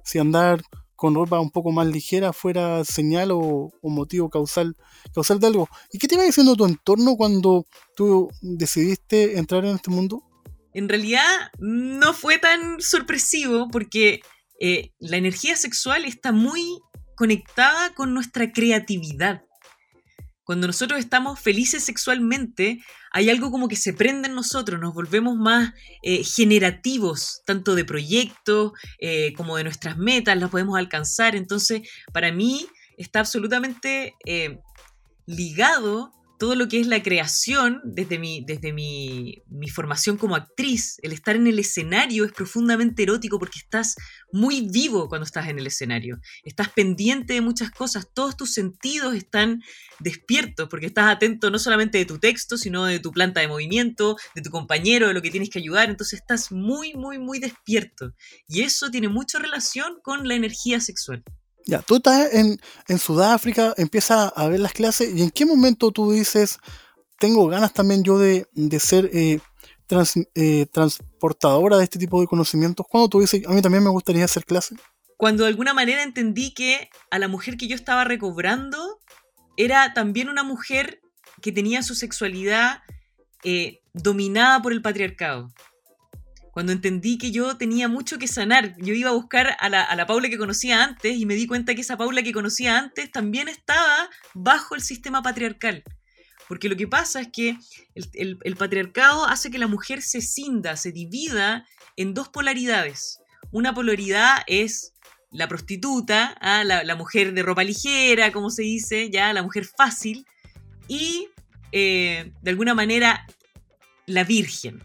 si 0.03 0.19
andar 0.19 0.63
con 0.97 1.15
ropa 1.15 1.39
un 1.39 1.51
poco 1.51 1.71
más 1.71 1.87
ligera 1.87 2.33
fuera 2.33 2.85
señal 2.85 3.31
o, 3.33 3.71
motivo 3.83 4.31
causal, 4.31 4.77
causal 5.15 5.39
de 5.39 5.47
algo. 5.47 5.69
¿Y 5.93 5.99
qué 5.99 6.09
te 6.09 6.15
iba 6.15 6.25
diciendo 6.25 6.57
tu 6.57 6.65
entorno 6.65 7.17
cuando 7.17 7.67
tú 7.95 8.31
decidiste 8.41 9.39
entrar 9.39 9.65
en 9.65 9.77
este 9.77 9.91
mundo? 9.91 10.23
En 10.73 10.89
realidad 10.89 11.51
no 11.59 12.13
fue 12.13 12.39
tan 12.39 12.81
sorpresivo 12.81 13.69
porque 13.71 14.21
eh, 14.61 14.93
la 14.99 15.17
energía 15.17 15.57
sexual 15.57 16.05
está 16.05 16.33
muy 16.33 16.81
conectada 17.17 17.95
con 17.95 18.13
nuestra 18.15 18.53
creatividad. 18.53 19.46
Cuando 20.47 20.69
nosotros 20.69 21.01
estamos 21.01 21.41
felices 21.41 21.83
sexualmente, 21.83 22.79
hay 23.11 23.31
algo 23.31 23.51
como 23.51 23.67
que 23.67 23.75
se 23.75 23.93
prende 23.93 24.29
en 24.29 24.37
nosotros, 24.37 24.81
nos 24.81 24.95
volvemos 24.95 25.35
más 25.35 25.75
eh, 26.03 26.23
generativos, 26.23 27.43
tanto 27.45 27.75
de 27.75 27.85
proyectos 27.85 28.71
eh, 29.01 29.33
como 29.33 29.57
de 29.57 29.65
nuestras 29.65 29.99
metas, 29.99 30.39
las 30.39 30.49
podemos 30.49 30.79
alcanzar. 30.79 31.35
Entonces, 31.35 31.83
para 32.13 32.31
mí 32.31 32.65
está 32.97 33.19
absolutamente 33.19 34.15
eh, 34.25 34.61
ligado 35.27 36.13
todo 36.39 36.55
lo 36.55 36.69
que 36.69 36.81
es 36.81 36.87
la 36.87 37.03
creación 37.03 37.81
desde, 37.85 38.19
mi, 38.19 38.45
desde 38.47 38.73
mi, 38.73 39.43
formación 39.73 40.17
como 40.17 40.37
actriz. 40.37 40.99
El 41.03 41.13
estar 41.13 41.37
en 41.37 41.47
el 41.47 41.59
escenario 41.59 42.25
es 42.25 42.33
profundamente 42.33 43.03
erótico 43.03 43.39
porque 43.39 43.59
estás 43.59 43.97
muy 44.33 44.69
vivo 44.71 45.09
cuando 45.09 45.25
estás 45.25 45.49
en 45.49 45.59
el 45.59 45.67
escenario. 45.67 46.21
Estás 46.45 46.69
pendiente 46.69 47.35
de 47.35 47.41
muchas 47.41 47.71
cosas, 47.71 48.09
todos 48.15 48.37
tus 48.37 48.53
sentidos 48.53 49.15
están 49.15 49.63
despiertos 49.99 50.69
porque 50.69 50.87
estás 50.87 51.13
atento 51.13 51.51
no 51.51 51.59
solamente 51.59 51.99
de 51.99 52.05
tu 52.05 52.19
texto, 52.19 52.57
sino 52.57 52.85
de 52.85 52.99
tu 52.99 53.13
planta 53.13 53.41
de 53.41 53.49
movimiento, 53.49 54.17
de 54.35 54.43
tu 54.43 54.51
compañero, 54.51 55.09
de 55.09 55.15
lo 55.15 55.23
que 55.23 55.31
tienes 55.31 55.51
que 55.51 55.59
ayudar. 55.59 55.91
Entonces 55.91 56.21
estás 56.21 56.53
muy, 56.53 56.95
muy, 56.95 57.19
muy 57.19 57.39
despierto. 57.39 58.15
Y 58.49 58.63
eso 58.63 58.91
tiene 58.91 59.09
mucha 59.09 59.39
relación 59.39 59.99
con 60.03 60.29
la 60.29 60.35
energía 60.35 60.81
sexual. 60.81 61.25
Ya, 61.67 61.83
tú 61.83 61.97
estás 61.97 62.33
en, 62.33 62.61
en 62.87 62.99
Sudáfrica, 62.99 63.75
empiezas 63.77 64.33
a 64.35 64.49
ver 64.49 64.61
las 64.61 64.73
clases 64.73 65.13
y 65.13 65.23
en 65.23 65.31
qué 65.31 65.45
momento 65.45 65.91
tú 65.91 66.13
dices, 66.13 66.59
tengo 67.19 67.49
ganas 67.49 67.73
también 67.73 68.05
yo 68.05 68.19
de, 68.19 68.47
de 68.53 68.81
ser 68.81 69.11
eh, 69.13 69.41
eh, 70.35 70.67
transportadora 70.73 71.77
de 71.77 71.85
este 71.85 71.99
tipo 71.99 72.21
de 72.21 72.29
conocimientos. 72.29 72.87
Cuando 72.89 73.09
tú 73.09 73.21
dices, 73.21 73.45
a 73.47 73.53
mí 73.53 73.63
también 73.63 73.83
me 73.83 73.91
gustaría 73.91 74.25
hacer 74.25 74.45
clases. 74.45 74.79
cuando 75.17 75.43
de 75.43 75.49
alguna 75.49 75.75
manera 75.75 76.03
entendí 76.03 76.55
que 76.55 76.89
a 77.11 77.19
la 77.19 77.27
mujer 77.27 77.57
que 77.57 77.67
yo 77.67 77.75
estaba 77.75 78.05
recobrando 78.05 79.01
era 79.57 79.93
también 79.93 80.29
una 80.29 80.45
mujer 80.45 81.01
que 81.43 81.53
tenía 81.53 81.83
su 81.83 81.95
sexualidad 81.95 82.83
eh, 83.43 83.81
dominada 83.93 84.63
por 84.63 84.73
el 84.73 84.83
patriarcado. 84.83 85.53
Cuando 86.57 86.73
entendí 86.73 87.19
que 87.19 87.33
yo 87.33 87.59
tenía 87.59 87.87
mucho 87.87 88.17
que 88.17 88.27
sanar, 88.27 88.75
yo 88.79 88.95
iba 88.95 89.11
a 89.11 89.13
buscar 89.13 89.59
a 89.61 89.69
la, 89.69 90.07
Paula 90.07 90.31
que 90.31 90.39
conocía 90.39 90.83
antes 90.83 91.15
y 91.15 91.27
me 91.27 91.35
di 91.35 91.47
cuenta 91.47 91.75
que 91.75 91.83
esa 91.83 91.99
Paula 91.99 92.23
que 92.23 92.33
conocía 92.33 92.79
antes 92.79 93.11
también 93.11 93.49
estaba 93.49 94.09
bajo 94.33 94.75
el 94.75 94.81
sistema 94.81 95.21
patriarcal. 95.23 95.85
Porque 96.49 96.71
lo 96.71 96.77
que 96.77 96.89
pasa 96.89 97.21
es 97.21 97.29
que 97.31 97.59
el, 97.95 98.57
patriarcado 98.57 99.27
hace 99.27 99.51
que 99.51 99.59
la 99.59 99.67
mujer 99.67 100.01
se 100.01 100.23
cinda, 100.23 100.79
se 100.79 100.93
divida 100.93 101.67
en 101.95 102.15
dos 102.15 102.31
polaridades. 102.31 103.19
Una 103.53 103.75
polaridad 103.75 104.39
es 104.47 104.95
la 105.31 105.49
prostituta, 105.49 106.39
¿ah? 106.41 106.65
la, 106.65 106.97
mujer 106.97 107.35
de 107.35 107.43
ropa 107.43 107.65
ligera, 107.65 108.33
como 108.33 108.49
se 108.49 108.63
dice, 108.63 109.11
ya 109.11 109.35
la 109.35 109.43
mujer 109.43 109.67
fácil, 109.67 110.25
y 110.89 111.29
eh, 111.73 112.33
de 112.41 112.51
alguna 112.51 112.73
manera 112.73 113.27
la 114.07 114.25
virgen, 114.25 114.83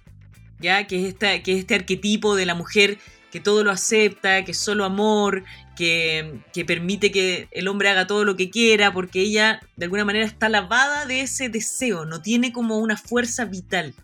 ya 0.62 0.88
que 0.88 1.02
es, 1.02 1.14
esta, 1.14 1.42
que 1.44 1.54
es 1.54 1.60
este 1.60 1.76
arquetipo 1.76 2.36
de 2.36 2.46
la 2.46 2.56
mujer 2.56 2.98
que 3.32 3.40
todo 3.40 3.64
lo 3.64 3.72
acepta, 3.72 4.44
que 4.44 4.52
es 4.52 4.58
solo 4.58 4.84
amor, 4.84 5.44
que, 5.76 6.42
que, 6.54 6.66
permite 6.66 7.12
que 7.12 7.48
el 7.52 7.68
hombre 7.70 7.90
haga 7.90 8.06
todo 8.06 8.26
lo 8.26 8.36
que 8.36 8.50
quiera, 8.50 8.92
porque 8.92 9.22
ella 9.22 9.62
de 9.78 9.86
alguna 9.86 10.04
manera 10.04 10.26
está 10.26 10.50
lavada 10.50 11.06
de 11.06 11.22
ese 11.22 11.48
deseo, 11.48 12.06
no 12.06 12.22
tiene 12.22 12.52
como 12.52 12.78
una 12.78 12.98
fuerza 12.98 13.46
vital. 13.46 13.96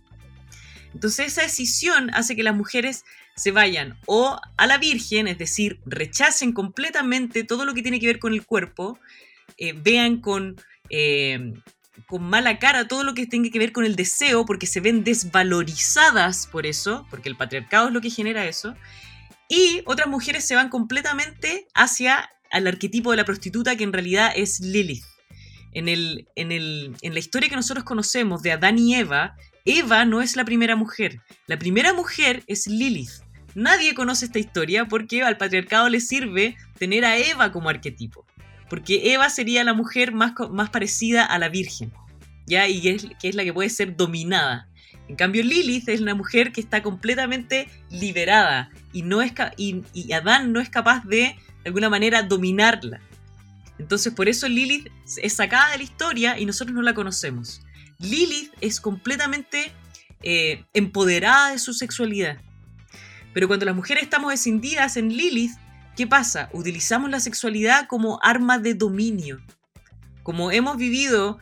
Entonces 0.93 1.27
esa 1.27 1.41
decisión 1.41 2.09
hace 2.13 2.35
que 2.35 2.43
las 2.43 2.55
mujeres 2.55 3.03
se 3.35 3.51
vayan 3.51 3.99
o 4.07 4.39
a 4.57 4.65
la 4.65 4.79
Virgen, 4.79 5.27
es 5.27 5.37
decir, 5.37 5.79
rechacen 5.85 6.53
completamente 6.53 7.43
todo 7.43 7.65
lo 7.65 7.73
que 7.73 7.83
tiene 7.83 7.99
que 7.99 8.07
ver 8.07 8.19
con 8.19 8.33
el 8.33 8.45
cuerpo, 8.45 8.97
eh, 9.57 9.73
vean 9.73 10.21
con, 10.21 10.55
eh, 10.89 11.53
con 12.05 12.23
mala 12.23 12.59
cara 12.59 12.87
todo 12.87 13.03
lo 13.03 13.13
que 13.13 13.25
tenga 13.25 13.49
que 13.49 13.59
ver 13.59 13.71
con 13.71 13.85
el 13.85 13.95
deseo, 13.95 14.45
porque 14.45 14.67
se 14.67 14.79
ven 14.79 15.03
desvalorizadas 15.03 16.47
por 16.47 16.65
eso, 16.65 17.05
porque 17.09 17.29
el 17.29 17.35
patriarcado 17.35 17.87
es 17.87 17.93
lo 17.93 18.01
que 18.01 18.09
genera 18.09 18.45
eso, 18.45 18.75
y 19.49 19.81
otras 19.85 20.07
mujeres 20.07 20.45
se 20.45 20.55
van 20.55 20.69
completamente 20.69 21.67
hacia 21.73 22.29
el 22.51 22.67
arquetipo 22.67 23.11
de 23.11 23.17
la 23.17 23.25
prostituta 23.25 23.75
que 23.75 23.83
en 23.83 23.93
realidad 23.93 24.31
es 24.35 24.59
Lilith. 24.59 25.05
En, 25.73 25.89
el, 25.89 26.27
en, 26.35 26.51
el, 26.51 26.95
en 27.01 27.13
la 27.13 27.19
historia 27.19 27.49
que 27.49 27.55
nosotros 27.55 27.83
conocemos 27.83 28.41
de 28.41 28.51
Adán 28.51 28.79
y 28.79 28.95
Eva, 28.95 29.35
Eva 29.65 30.05
no 30.05 30.21
es 30.21 30.35
la 30.35 30.45
primera 30.45 30.75
mujer. 30.75 31.21
La 31.45 31.59
primera 31.59 31.93
mujer 31.93 32.43
es 32.47 32.67
Lilith. 32.67 33.21
Nadie 33.53 33.93
conoce 33.93 34.25
esta 34.25 34.39
historia 34.39 34.85
porque 34.85 35.23
al 35.23 35.37
patriarcado 35.37 35.89
le 35.89 35.99
sirve 35.99 36.55
tener 36.77 37.05
a 37.05 37.17
Eva 37.17 37.51
como 37.51 37.69
arquetipo. 37.69 38.25
Porque 38.69 39.13
Eva 39.13 39.29
sería 39.29 39.63
la 39.63 39.73
mujer 39.73 40.13
más, 40.13 40.33
más 40.51 40.69
parecida 40.69 41.25
a 41.25 41.39
la 41.39 41.49
Virgen, 41.49 41.91
¿ya? 42.45 42.67
Y 42.67 42.87
es, 42.87 43.07
que 43.19 43.29
es 43.29 43.35
la 43.35 43.43
que 43.43 43.53
puede 43.53 43.69
ser 43.69 43.95
dominada. 43.95 44.67
En 45.07 45.15
cambio, 45.15 45.43
Lilith 45.43 45.87
es 45.87 46.01
una 46.01 46.15
mujer 46.15 46.51
que 46.51 46.59
está 46.59 46.83
completamente 46.83 47.69
liberada 47.89 48.69
y, 48.91 49.03
no 49.03 49.21
es 49.21 49.31
y, 49.55 50.11
Adán 50.11 50.51
no 50.51 50.59
es 50.59 50.69
capaz 50.69 51.05
de, 51.05 51.17
de 51.17 51.37
alguna 51.65 51.89
manera, 51.89 52.23
dominarla. 52.23 52.99
Entonces, 53.79 54.13
por 54.13 54.27
eso 54.27 54.49
Lilith 54.49 54.91
es 55.21 55.33
sacada 55.33 55.71
de 55.71 55.77
la 55.77 55.83
historia 55.83 56.39
y 56.39 56.45
nosotros 56.45 56.75
no 56.75 56.81
la 56.81 56.93
conocemos. 56.93 57.61
Lilith 57.99 58.51
es 58.59 58.81
completamente 58.81 59.71
eh, 60.23 60.65
empoderada 60.73 61.51
de 61.51 61.59
su 61.59 61.73
sexualidad. 61.73 62.37
Pero 63.33 63.47
cuando 63.47 63.65
las 63.65 63.75
mujeres 63.75 64.03
estamos 64.03 64.33
escindidas 64.33 64.97
en 64.97 65.09
Lilith, 65.09 65.51
¿qué 65.97 66.05
pasa? 66.05 66.49
Utilizamos 66.53 67.09
la 67.09 67.19
sexualidad 67.19 67.87
como 67.87 68.19
arma 68.21 68.59
de 68.59 68.75
dominio. 68.75 69.41
Como 70.21 70.51
hemos 70.51 70.77
vivido 70.77 71.39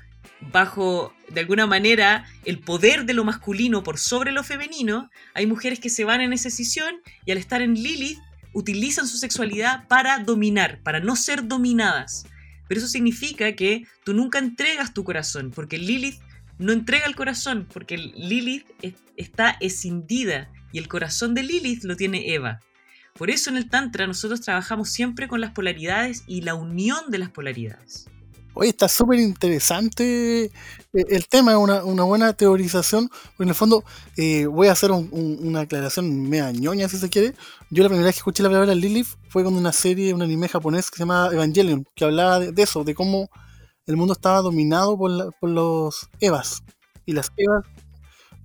bajo, 0.54 1.14
de 1.30 1.42
alguna 1.42 1.68
manera, 1.68 2.26
el 2.46 2.60
poder 2.60 3.06
de 3.06 3.13
lo 3.13 3.26
masculino 3.26 3.84
por 3.84 3.98
sobre 3.98 4.32
lo 4.32 4.44
femenino, 4.44 5.10
hay 5.34 5.46
mujeres 5.46 5.80
que 5.82 5.89
se 5.89 6.06
van 6.06 6.22
en 6.22 6.32
esa 6.32 6.48
decisión 6.48 6.96
y 7.26 7.32
al 7.32 7.38
estar 7.38 7.62
en 7.62 7.74
Lilith 7.74 8.18
utilizan 8.54 9.08
su 9.08 9.18
sexualidad 9.18 9.88
para 9.89 10.20
dominar, 10.20 10.80
para 10.84 11.02
no 11.02 11.18
ser 11.18 11.48
dominadas. 11.48 12.26
Pero 12.70 12.80
eso 12.80 12.88
significa 12.88 13.54
que 13.54 13.84
tú 14.06 14.13
nunca 14.13 14.39
entregas 14.39 14.94
tu 14.94 15.04
corazón, 15.04 15.52
porque 15.54 15.78
Lilith 15.78 16.22
no 16.58 16.72
entrega 16.72 17.06
el 17.08 17.15
corazón, 17.18 17.68
porque 17.72 17.98
Lilith 17.98 18.65
está 19.18 19.58
escindida 19.60 20.50
y 20.72 20.78
el 20.78 20.88
corazón 20.88 21.34
de 21.34 21.44
Lilith 21.44 21.84
lo 21.84 21.98
tiene 21.98 22.34
Eva. 22.34 22.62
Por 23.17 23.30
eso 23.30 23.49
en 23.49 23.56
el 23.56 23.69
Tantra 23.69 24.08
nosotros 24.08 24.41
trabajamos 24.41 24.89
siempre 24.89 25.30
con 25.30 25.39
las 25.39 25.51
polaridades 25.51 26.23
y 26.28 26.41
la 26.41 26.54
unión 26.54 26.99
de 27.10 27.17
las 27.17 27.30
polaridades. 27.30 28.08
Oye, 28.54 28.69
está 28.69 28.89
súper 28.89 29.19
interesante 29.19 30.45
eh, 30.45 30.51
el 30.91 31.28
tema, 31.28 31.58
una, 31.58 31.86
una 31.86 32.04
buena 32.04 32.34
teorización. 32.34 33.10
En 33.39 33.47
el 33.47 33.56
fondo, 33.56 33.86
eh, 34.17 34.47
voy 34.47 34.67
a 34.67 34.73
hacer 34.73 34.91
una 34.91 35.62
aclaración 35.62 36.30
media 36.30 36.51
ñoña, 36.51 36.89
si 36.89 36.97
se 36.97 37.10
quiere. 37.10 37.36
Yo 37.69 37.84
la 37.84 37.89
primera 37.89 38.06
vez 38.06 38.15
que 38.15 38.19
escuché 38.19 38.43
la 38.43 38.49
palabra 38.49 38.75
Lilith 38.75 39.08
fue 39.30 39.45
con 39.45 39.56
una 39.56 39.71
serie, 39.71 40.13
un 40.13 40.21
anime 40.21 40.49
japonés 40.49 40.91
que 40.91 40.97
se 40.97 41.04
llama 41.04 41.30
Evangelion, 41.32 41.86
que 41.95 42.04
hablaba 42.04 42.39
de, 42.39 42.63
eso, 42.63 42.84
de 42.84 42.95
cómo 42.95 43.30
el 43.86 43.95
mundo 43.95 44.13
estaba 44.13 44.41
dominado 44.41 44.97
por, 44.97 45.34
por 45.39 45.49
los 45.49 46.10
Evas. 46.19 46.63
Y 47.06 47.13
las 47.13 47.32
Evas. 47.38 47.65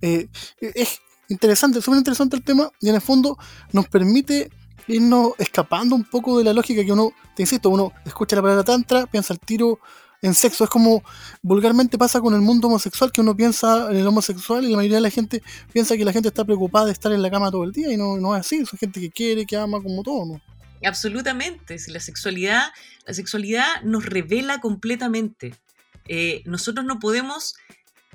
Eh, 0.01 0.29
es, 0.59 1.01
interesante, 1.31 1.81
súper 1.81 1.97
interesante 1.97 2.35
el 2.35 2.43
tema 2.43 2.69
y 2.79 2.89
en 2.89 2.95
el 2.95 3.01
fondo 3.01 3.37
nos 3.71 3.87
permite 3.87 4.51
irnos 4.91 5.31
escapando 5.37 5.95
un 5.95 6.03
poco 6.03 6.37
de 6.37 6.43
la 6.43 6.53
lógica 6.53 6.83
que 6.83 6.91
uno, 6.91 7.11
te 7.35 7.43
insisto, 7.43 7.69
uno 7.69 7.93
escucha 8.05 8.35
la 8.35 8.41
palabra 8.41 8.63
tantra, 8.63 9.05
piensa 9.07 9.33
el 9.33 9.39
tiro 9.39 9.79
en 10.21 10.33
sexo. 10.33 10.63
Es 10.63 10.69
como 10.69 11.03
vulgarmente 11.41 11.97
pasa 11.97 12.21
con 12.21 12.33
el 12.33 12.41
mundo 12.41 12.67
homosexual, 12.67 13.11
que 13.11 13.21
uno 13.21 13.35
piensa 13.35 13.91
en 13.91 13.97
el 13.97 14.07
homosexual 14.07 14.63
y 14.63 14.69
la 14.69 14.77
mayoría 14.77 14.97
de 14.97 15.01
la 15.01 15.09
gente 15.09 15.41
piensa 15.73 15.97
que 15.97 16.05
la 16.05 16.13
gente 16.13 16.29
está 16.29 16.45
preocupada 16.45 16.85
de 16.85 16.91
estar 16.91 17.11
en 17.11 17.21
la 17.21 17.29
cama 17.29 17.51
todo 17.51 17.63
el 17.63 17.71
día 17.71 17.91
y 17.91 17.97
no, 17.97 18.17
no 18.17 18.35
es 18.35 18.41
así. 18.41 18.65
Son 18.65 18.77
gente 18.77 18.99
que 18.99 19.09
quiere, 19.09 19.45
que 19.45 19.57
ama 19.57 19.81
como 19.81 20.03
todo, 20.03 20.25
¿no? 20.25 20.41
Absolutamente. 20.83 21.77
Si 21.79 21.91
la 21.91 21.99
sexualidad, 21.99 22.71
la 23.05 23.13
sexualidad 23.13 23.81
nos 23.83 24.05
revela 24.05 24.59
completamente. 24.59 25.55
Eh, 26.07 26.41
nosotros 26.45 26.85
no 26.85 26.99
podemos 26.99 27.55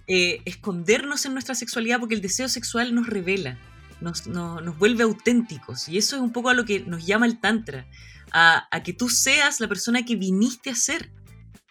eh, 0.08 0.40
escondernos 0.44 1.24
en 1.26 1.32
nuestra 1.32 1.54
sexualidad 1.54 1.98
porque 2.00 2.14
el 2.14 2.20
deseo 2.20 2.48
sexual 2.48 2.94
nos 2.94 3.06
revela, 3.06 3.58
nos, 4.00 4.26
nos, 4.26 4.78
vuelve 4.78 5.04
auténticos. 5.04 5.88
Y 5.88 5.98
eso 5.98 6.16
es 6.16 6.22
un 6.22 6.32
poco 6.32 6.50
a 6.50 6.54
lo 6.54 6.64
que 6.64 6.80
nos 6.80 7.06
llama 7.06 7.26
el 7.26 7.40
Tantra, 7.40 7.86
a, 8.32 8.68
que 8.84 8.92
tú 8.92 9.08
seas 9.08 9.60
la 9.60 9.68
persona 9.68 10.04
que 10.04 10.16
viniste 10.16 10.70
a 10.70 10.74
ser, 10.74 11.10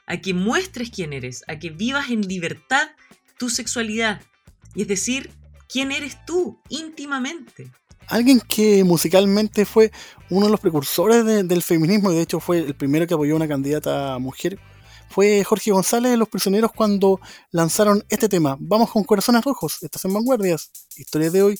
a 0.08 0.18
que 0.18 0.34
muestres 0.34 0.90
quién 0.90 1.14
eres, 1.14 1.44
a 1.48 1.60
que 1.60 1.70
vivas 1.70 2.10
en 2.10 2.22
libertad 2.22 2.90
tu 3.38 3.50
sexualidad. 3.50 4.22
Y 4.74 4.84
es 4.84 4.88
decir, 4.88 5.32
quién 5.70 5.92
eres 5.92 6.18
tú 6.26 6.60
íntimamente. 6.70 7.72
Alguien 8.08 8.40
que 8.40 8.84
musicalmente 8.84 9.66
fue 9.66 9.92
uno 10.30 10.46
de 10.46 10.52
los 10.52 10.60
precursores 10.60 11.26
del 11.26 11.62
feminismo 11.64 12.12
y 12.12 12.16
de 12.16 12.22
hecho 12.22 12.40
fue 12.40 12.60
el 12.60 12.76
primero 12.76 13.08
que 13.08 13.16
apoyó 13.16 13.34
a 13.34 13.38
una 13.38 13.48
candidata 13.48 14.20
mujer 14.20 14.60
fue 15.10 15.44
Jorge 15.44 15.72
González 15.72 16.12
de 16.12 16.18
Los 16.18 16.30
Prisioneros 16.30 16.72
cuando 16.74 17.20
lanzaron 17.52 18.04
este 18.10 18.28
tema. 18.28 18.58
Vamos 18.60 18.92
con 18.92 19.04
Corazones 19.04 19.44
Rojos, 19.44 19.82
estas 19.82 20.02
son 20.02 20.14
vanguardias. 20.14 20.72
Historia 20.98 21.30
de 21.30 21.42
hoy 21.42 21.60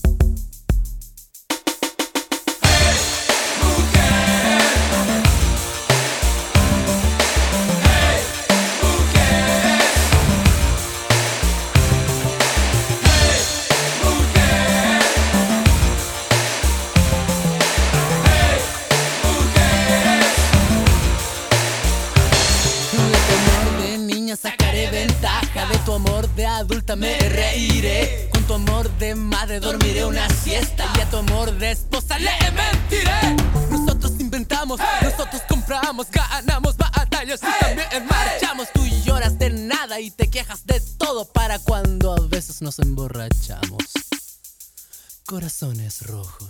Corazones 45.91 46.40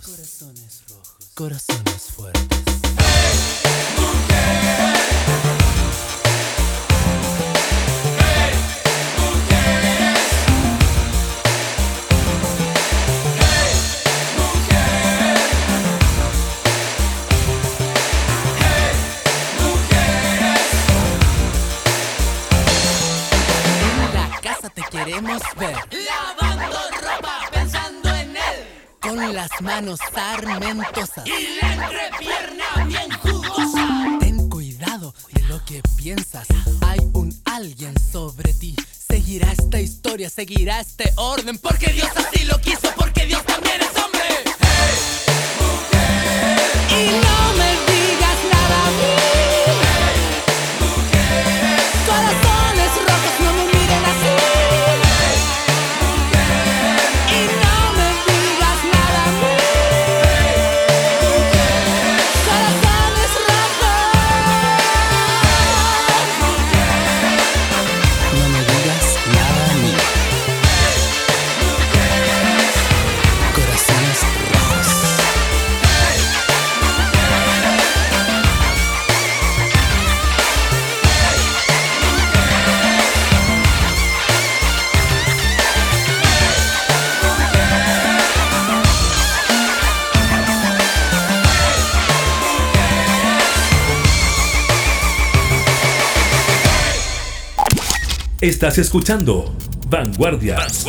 Estás 98.42 98.76
escuchando 98.78 99.54
Vanguardias. 99.88 100.84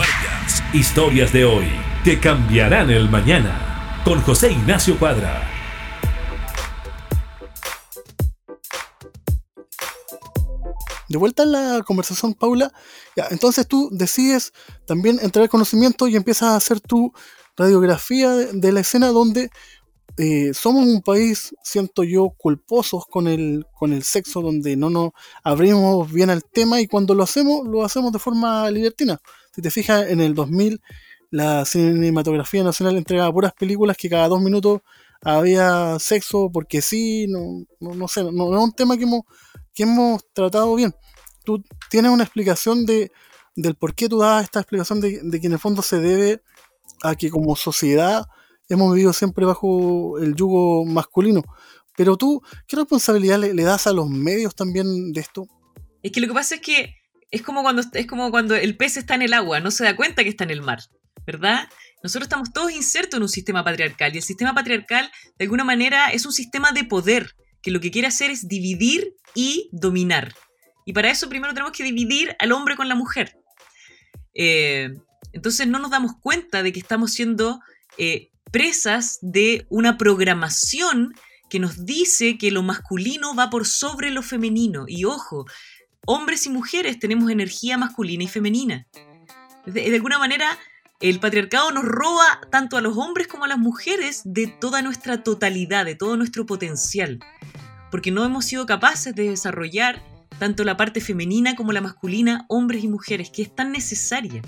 Historias 0.74 1.32
de 1.32 1.46
hoy 1.46 1.68
que 2.04 2.20
cambiarán 2.20 2.90
el 2.90 3.08
mañana. 3.12 4.02
Con 4.04 4.20
José 4.24 4.54
Ignacio 4.54 4.98
Cuadra. 4.98 5.48
De 11.08 11.18
vuelta 11.20 11.44
en 11.44 11.52
la 11.52 11.84
conversación, 11.86 12.34
Paula, 12.34 12.74
ya, 13.16 13.28
entonces 13.30 13.68
tú 13.68 13.88
decides 13.92 14.52
también 14.88 15.20
entrar 15.22 15.44
al 15.44 15.50
conocimiento 15.50 16.08
y 16.08 16.16
empiezas 16.16 16.50
a 16.50 16.56
hacer 16.56 16.82
tu 16.82 17.14
radiografía 17.56 18.32
de, 18.32 18.52
de 18.52 18.72
la 18.72 18.80
escena 18.80 19.10
donde 19.10 19.52
eh, 20.18 20.54
somos 20.54 20.86
un 20.86 21.02
país, 21.02 21.56
siento 21.64 22.04
yo, 22.04 22.30
culposos 22.38 23.06
con 23.08 23.28
el, 23.28 23.66
con 23.74 23.94
el 23.94 24.04
sexo, 24.04 24.42
donde 24.42 24.76
no 24.76 24.90
nos 24.90 25.12
abrimos 25.44 26.12
bien 26.12 26.30
al 26.30 26.44
tema 26.44 26.80
y 26.82 26.88
cuando 26.88 27.16
lo 27.16 27.24
hacemos, 27.24 27.68
lo 27.68 27.84
hacemos 27.84 28.12
de 28.12 28.20
forma 28.20 28.70
libertina. 28.70 29.20
Si 29.56 29.62
te 29.62 29.72
fijas, 29.72 30.08
en 30.10 30.22
el 30.22 30.36
2000 30.36 30.82
la 31.32 31.66
cinematografía 31.66 32.64
nacional 32.64 32.96
entregaba 32.96 33.34
puras 33.34 33.54
películas 33.54 33.98
que 33.98 34.08
cada 34.08 34.28
dos 34.28 34.40
minutos 34.40 34.82
había 35.20 35.98
sexo 35.98 36.52
porque 36.54 36.80
sí, 36.80 37.26
no, 37.28 37.66
no, 37.80 37.96
no 37.96 38.08
sé, 38.08 38.24
no, 38.24 38.56
es 38.56 38.64
un 38.64 38.72
tema 38.72 38.98
que 38.98 39.04
hemos, 39.06 39.22
que 39.74 39.82
hemos 39.82 40.24
tratado 40.32 40.76
bien. 40.76 40.94
Tú 41.44 41.64
tienes 41.90 42.12
una 42.12 42.24
explicación 42.24 42.86
de, 42.86 43.12
del 43.56 43.74
por 43.74 43.96
qué 43.96 44.08
tú 44.08 44.20
das 44.20 44.44
esta 44.44 44.60
explicación 44.60 45.02
de, 45.02 45.22
de 45.24 45.42
que 45.42 45.48
en 45.48 45.54
el 45.54 45.60
fondo 45.60 45.82
se 45.82 46.00
debe 46.00 46.44
a 47.02 47.16
que 47.16 47.32
como 47.32 47.56
sociedad 47.56 48.28
hemos 48.70 48.94
vivido 48.94 49.14
siempre 49.14 49.46
bajo 49.46 50.18
el 50.20 50.36
yugo 50.36 50.86
masculino. 50.86 51.44
Pero 51.96 52.18
tú, 52.18 52.42
¿qué 52.68 52.76
responsabilidad 52.76 53.40
le, 53.40 53.64
das 53.64 53.88
a 53.88 53.94
los 53.94 54.10
medios 54.10 54.56
también 54.56 55.12
de 55.12 55.22
esto? 55.22 55.46
Es 56.02 56.12
que 56.12 56.22
lo 56.22 56.28
que 56.28 56.34
pasa 56.34 56.56
es 56.56 56.62
que 56.62 56.96
es 57.30 57.42
como 57.42 57.62
cuando 57.62 57.84
es 57.94 58.08
como 58.08 58.32
cuando 58.32 58.56
el 58.56 58.78
pez 58.78 58.98
está 58.98 59.16
en 59.16 59.24
el 59.24 59.34
agua, 59.34 59.60
no 59.60 59.72
se 59.72 59.84
da 59.84 59.96
cuenta 59.96 60.24
que 60.24 60.30
está 60.30 60.44
en 60.44 60.52
el 60.52 60.62
mar, 60.62 60.80
¿verdad? 61.26 61.68
Nosotros 62.04 62.26
estamos 62.26 62.52
todos 62.52 62.72
insertos 62.72 63.18
en 63.18 63.24
un 63.24 63.30
sistema 63.30 63.64
patriarcal 63.64 64.14
y 64.14 64.18
el 64.18 64.24
sistema 64.24 64.54
patriarcal 64.54 65.10
de 65.38 65.46
alguna 65.46 65.64
manera 65.64 66.10
es 66.10 66.26
un 66.26 66.34
sistema 66.34 66.72
de 66.72 66.84
poder 66.84 67.36
que 67.62 67.72
lo 67.72 67.80
que 67.80 67.92
quiere 67.92 68.08
hacer 68.08 68.30
es 68.30 68.48
dividir 68.48 69.16
y 69.34 69.70
dominar. 69.72 70.34
Y 70.86 70.94
para 70.94 71.10
eso 71.10 71.30
primero 71.30 71.54
tenemos 71.54 71.72
que 71.72 71.84
dividir 71.84 72.36
al 72.40 72.52
hombre 72.52 72.76
con 72.76 72.90
la 72.90 72.96
mujer. 72.96 73.38
Eh, 74.34 74.90
entonces 75.32 75.68
no 75.68 75.80
nos 75.80 75.92
damos 75.92 76.14
cuenta 76.20 76.62
de 76.62 76.74
que 76.74 76.80
estamos 76.80 77.14
siendo 77.14 77.62
eh, 77.98 78.32
presas 78.54 79.18
de 79.24 79.66
una 79.70 79.98
programación 79.98 81.16
que 81.50 81.60
nos 81.60 81.86
dice 81.86 82.38
que 82.38 82.52
lo 82.52 82.62
masculino 82.62 83.36
va 83.36 83.50
por 83.50 83.66
sobre 83.66 84.12
lo 84.12 84.22
femenino. 84.22 84.86
Y 84.88 85.06
ojo, 85.06 85.46
hombres 86.06 86.46
y 86.46 86.50
mujeres 86.50 87.00
tenemos 87.00 87.32
energía 87.32 87.80
masculina 87.80 88.24
y 88.24 88.28
femenina. 88.28 88.86
De, 89.66 89.90
de 89.90 89.96
alguna 89.96 90.20
manera, 90.20 90.60
el 91.00 91.20
patriarcado 91.20 91.72
nos 91.72 91.84
roba 91.84 92.42
tanto 92.52 92.78
a 92.78 92.82
los 92.82 92.96
hombres 92.96 93.28
como 93.28 93.46
a 93.46 93.48
las 93.48 93.58
mujeres 93.58 94.22
de 94.24 94.46
toda 94.46 94.84
nuestra 94.84 95.24
totalidad, 95.24 95.84
de 95.84 95.96
todo 95.96 96.16
nuestro 96.16 96.46
potencial. 96.46 97.20
Porque 97.90 98.12
no 98.12 98.24
hemos 98.24 98.46
sido 98.46 98.68
capaces 98.68 99.16
de 99.16 99.30
desarrollar 99.30 100.04
tanto 100.38 100.64
la 100.64 100.78
parte 100.78 101.02
femenina 101.02 101.56
como 101.56 101.72
la 101.72 101.82
masculina, 101.82 102.46
hombres 102.50 102.84
y 102.84 102.88
mujeres, 102.88 103.32
que 103.32 103.42
es 103.42 103.56
tan 103.56 103.72
necesaria. 103.72 104.44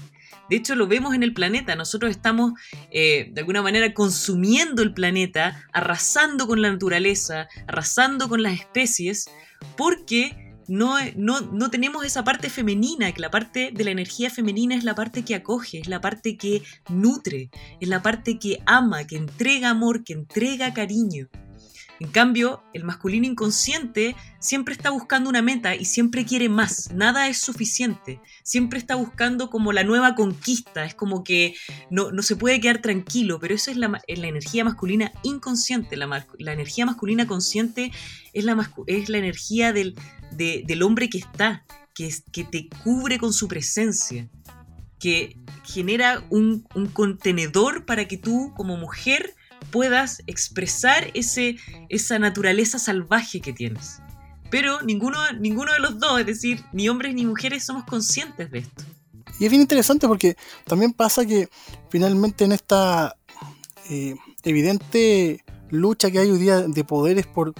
De 0.49 0.57
hecho, 0.57 0.75
lo 0.75 0.87
vemos 0.87 1.15
en 1.15 1.23
el 1.23 1.33
planeta. 1.33 1.75
Nosotros 1.75 2.11
estamos, 2.11 2.53
eh, 2.91 3.29
de 3.31 3.41
alguna 3.41 3.61
manera, 3.61 3.93
consumiendo 3.93 4.83
el 4.83 4.93
planeta, 4.93 5.65
arrasando 5.73 6.47
con 6.47 6.61
la 6.61 6.71
naturaleza, 6.71 7.47
arrasando 7.67 8.29
con 8.29 8.43
las 8.43 8.53
especies, 8.59 9.29
porque 9.75 10.45
no, 10.67 10.95
no, 11.15 11.41
no 11.41 11.69
tenemos 11.69 12.05
esa 12.05 12.23
parte 12.23 12.49
femenina, 12.49 13.11
que 13.11 13.21
la 13.21 13.31
parte 13.31 13.71
de 13.73 13.83
la 13.83 13.91
energía 13.91 14.29
femenina 14.29 14.75
es 14.75 14.83
la 14.83 14.95
parte 14.95 15.23
que 15.23 15.35
acoge, 15.35 15.79
es 15.79 15.87
la 15.87 16.01
parte 16.01 16.37
que 16.37 16.63
nutre, 16.89 17.49
es 17.79 17.87
la 17.87 18.01
parte 18.01 18.39
que 18.39 18.61
ama, 18.65 19.05
que 19.05 19.17
entrega 19.17 19.69
amor, 19.69 20.03
que 20.03 20.13
entrega 20.13 20.73
cariño. 20.73 21.27
En 21.99 22.09
cambio, 22.09 22.63
el 22.73 22.83
masculino 22.83 23.25
inconsciente 23.25 24.15
siempre 24.39 24.73
está 24.73 24.89
buscando 24.89 25.29
una 25.29 25.41
meta 25.41 25.75
y 25.75 25.85
siempre 25.85 26.25
quiere 26.25 26.49
más. 26.49 26.91
Nada 26.93 27.29
es 27.29 27.37
suficiente. 27.37 28.19
Siempre 28.43 28.79
está 28.79 28.95
buscando 28.95 29.49
como 29.49 29.71
la 29.71 29.83
nueva 29.83 30.15
conquista. 30.15 30.83
Es 30.83 30.93
como 30.93 31.23
que 31.23 31.55
no, 31.89 32.11
no 32.11 32.21
se 32.21 32.35
puede 32.35 32.59
quedar 32.59 32.81
tranquilo, 32.81 33.39
pero 33.39 33.55
eso 33.55 33.71
es 33.71 33.77
la, 33.77 33.87
la 34.07 34.27
energía 34.27 34.65
masculina 34.65 35.11
inconsciente. 35.23 35.95
La, 35.95 36.27
la, 36.37 36.53
energía 36.53 36.85
masculina 36.85 37.27
consciente 37.27 37.91
es 38.33 38.43
la, 38.43 38.71
es 38.87 39.09
la 39.09 39.17
energía 39.17 39.71
del, 39.71 39.95
de, 40.31 40.63
del 40.67 40.83
hombre 40.83 41.09
que 41.09 41.19
está, 41.19 41.65
que, 41.93 42.13
que 42.33 42.43
te 42.43 42.67
cubre 42.83 43.19
con 43.19 43.31
su 43.31 43.47
presencia, 43.47 44.29
que 44.99 45.37
genera 45.63 46.25
un, 46.29 46.67
un 46.75 46.87
contenedor 46.87 47.85
para 47.85 48.05
que 48.05 48.17
tú 48.17 48.53
como 48.55 48.75
mujer 48.75 49.34
puedas 49.71 50.21
expresar 50.27 51.11
ese, 51.13 51.57
esa 51.89 52.19
naturaleza 52.19 52.79
salvaje 52.79 53.41
que 53.41 53.53
tienes. 53.53 53.99
Pero 54.49 54.81
ninguno, 54.81 55.17
ninguno 55.39 55.73
de 55.73 55.79
los 55.79 55.99
dos, 55.99 56.19
es 56.19 56.25
decir, 56.25 56.63
ni 56.71 56.87
hombres 56.87 57.13
ni 57.13 57.25
mujeres, 57.25 57.65
somos 57.65 57.83
conscientes 57.85 58.51
de 58.51 58.59
esto. 58.59 58.83
Y 59.39 59.45
es 59.45 59.49
bien 59.49 59.61
interesante 59.61 60.07
porque 60.07 60.37
también 60.65 60.93
pasa 60.93 61.25
que 61.25 61.49
finalmente 61.89 62.45
en 62.45 62.53
esta 62.53 63.15
eh, 63.89 64.15
evidente 64.43 65.43
lucha 65.69 66.09
que 66.09 66.19
hay 66.19 66.31
hoy 66.31 66.39
día 66.39 66.61
de 66.61 66.83
poderes 66.83 67.27
por 67.27 67.53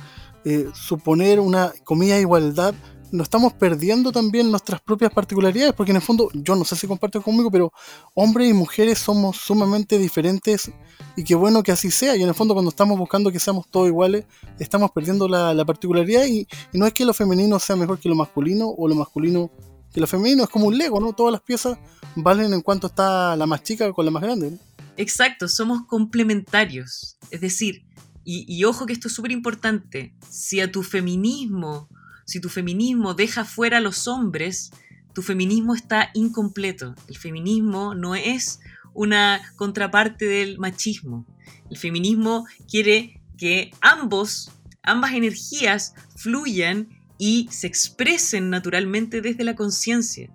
eh, 0.46 0.70
suponer 0.74 1.40
una 1.40 1.74
comida 1.84 2.20
igualdad, 2.20 2.76
nos 3.16 3.26
estamos 3.26 3.54
perdiendo 3.54 4.12
también 4.12 4.52
nuestras 4.52 4.82
propias 4.82 5.12
particularidades, 5.12 5.74
porque 5.74 5.92
en 5.92 5.98
el 5.98 6.02
fondo, 6.02 6.30
yo 6.34 6.56
no 6.56 6.66
sé 6.66 6.76
si 6.76 6.88
compartes 6.88 7.24
conmigo, 7.24 7.50
pero 7.50 7.72
hombres 8.14 8.50
y 8.50 8.54
mujeres 8.54 9.00
somos 9.00 9.38
sumamente 9.38 9.98
diferentes 9.98 10.72
y 11.16 11.24
qué 11.24 11.36
bueno 11.36 11.64
que 11.64 11.72
así 11.72 11.92
sea. 11.92 12.16
Y 12.16 12.24
en 12.24 12.30
el 12.30 12.36
fondo, 12.36 12.54
cuando 12.54 12.70
estamos 12.70 12.98
buscando 12.98 13.32
que 13.32 13.40
seamos 13.40 13.68
todos 13.70 13.88
iguales, 13.88 14.26
estamos 14.60 14.92
perdiendo 14.92 15.28
la, 15.28 15.66
particularidad 15.66 16.26
y, 16.26 16.48
no 16.74 16.86
es 16.86 16.94
que 16.94 17.06
lo 17.06 17.14
femenino 17.14 17.60
sea 17.60 17.76
mejor 17.76 18.00
que 18.00 18.10
lo 18.10 18.16
masculino 18.16 18.68
o 18.70 18.88
lo 18.88 18.96
masculino 18.96 19.50
que 19.94 20.02
lo 20.02 20.08
femenino, 20.08 20.44
es 20.44 20.50
como 20.50 20.68
un 20.68 20.78
Lego, 20.78 21.00
¿no? 21.00 21.14
Todas 21.14 21.32
las 21.32 21.42
piezas 21.42 21.78
valen 22.18 22.54
en 22.54 22.62
cuanto 22.62 22.88
está 22.88 23.36
la 23.38 23.46
más 23.46 23.64
chica 23.64 23.92
con 23.94 24.04
la 24.04 24.12
más 24.12 24.24
grande. 24.24 24.58
Exacto, 24.98 25.48
somos 25.48 25.86
complementarios. 25.88 27.18
Es 27.32 27.40
decir, 27.40 27.86
y, 28.26 28.46
y 28.54 28.66
ojo 28.66 28.86
que 28.86 28.92
esto 28.92 29.08
es 29.08 29.14
súper 29.14 29.32
importante, 29.32 30.14
si 30.30 30.60
a 30.60 30.70
tu 30.70 30.84
feminismo 30.84 31.88
si 32.26 32.42
tu 32.42 32.50
feminismo 32.50 33.14
deja 33.14 33.46
fuera 33.46 33.78
a 33.78 33.82
los 33.82 34.08
hombres, 34.08 34.72
tu 35.14 35.22
feminismo 35.22 35.76
está 35.76 36.10
incompleto. 36.14 36.96
El 37.08 37.18
feminismo 37.18 37.96
no 37.96 38.16
es 38.16 38.60
una 38.94 39.42
contraparte 39.56 40.26
del 40.26 40.58
machismo. 40.58 41.26
El 41.70 41.78
feminismo 41.78 42.46
quiere 42.70 43.22
que 43.38 43.72
ambos, 43.82 44.52
ambas 44.84 45.14
energías 45.14 45.94
fluyan 46.16 46.90
y 47.18 47.48
se 47.52 47.68
expresen 47.68 48.50
naturalmente 48.50 49.22
desde 49.22 49.44
la 49.44 49.56
conciencia. 49.56 50.30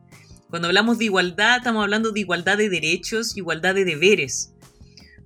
Cuando 0.48 0.68
hablamos 0.68 0.98
de 0.98 1.06
igualdad, 1.06 1.58
estamos 1.58 1.82
hablando 1.82 2.12
de 2.12 2.20
igualdad 2.20 2.56
de 2.56 2.68
derechos, 2.68 3.36
igualdad 3.36 3.74
de 3.74 3.84
deberes, 3.84 4.52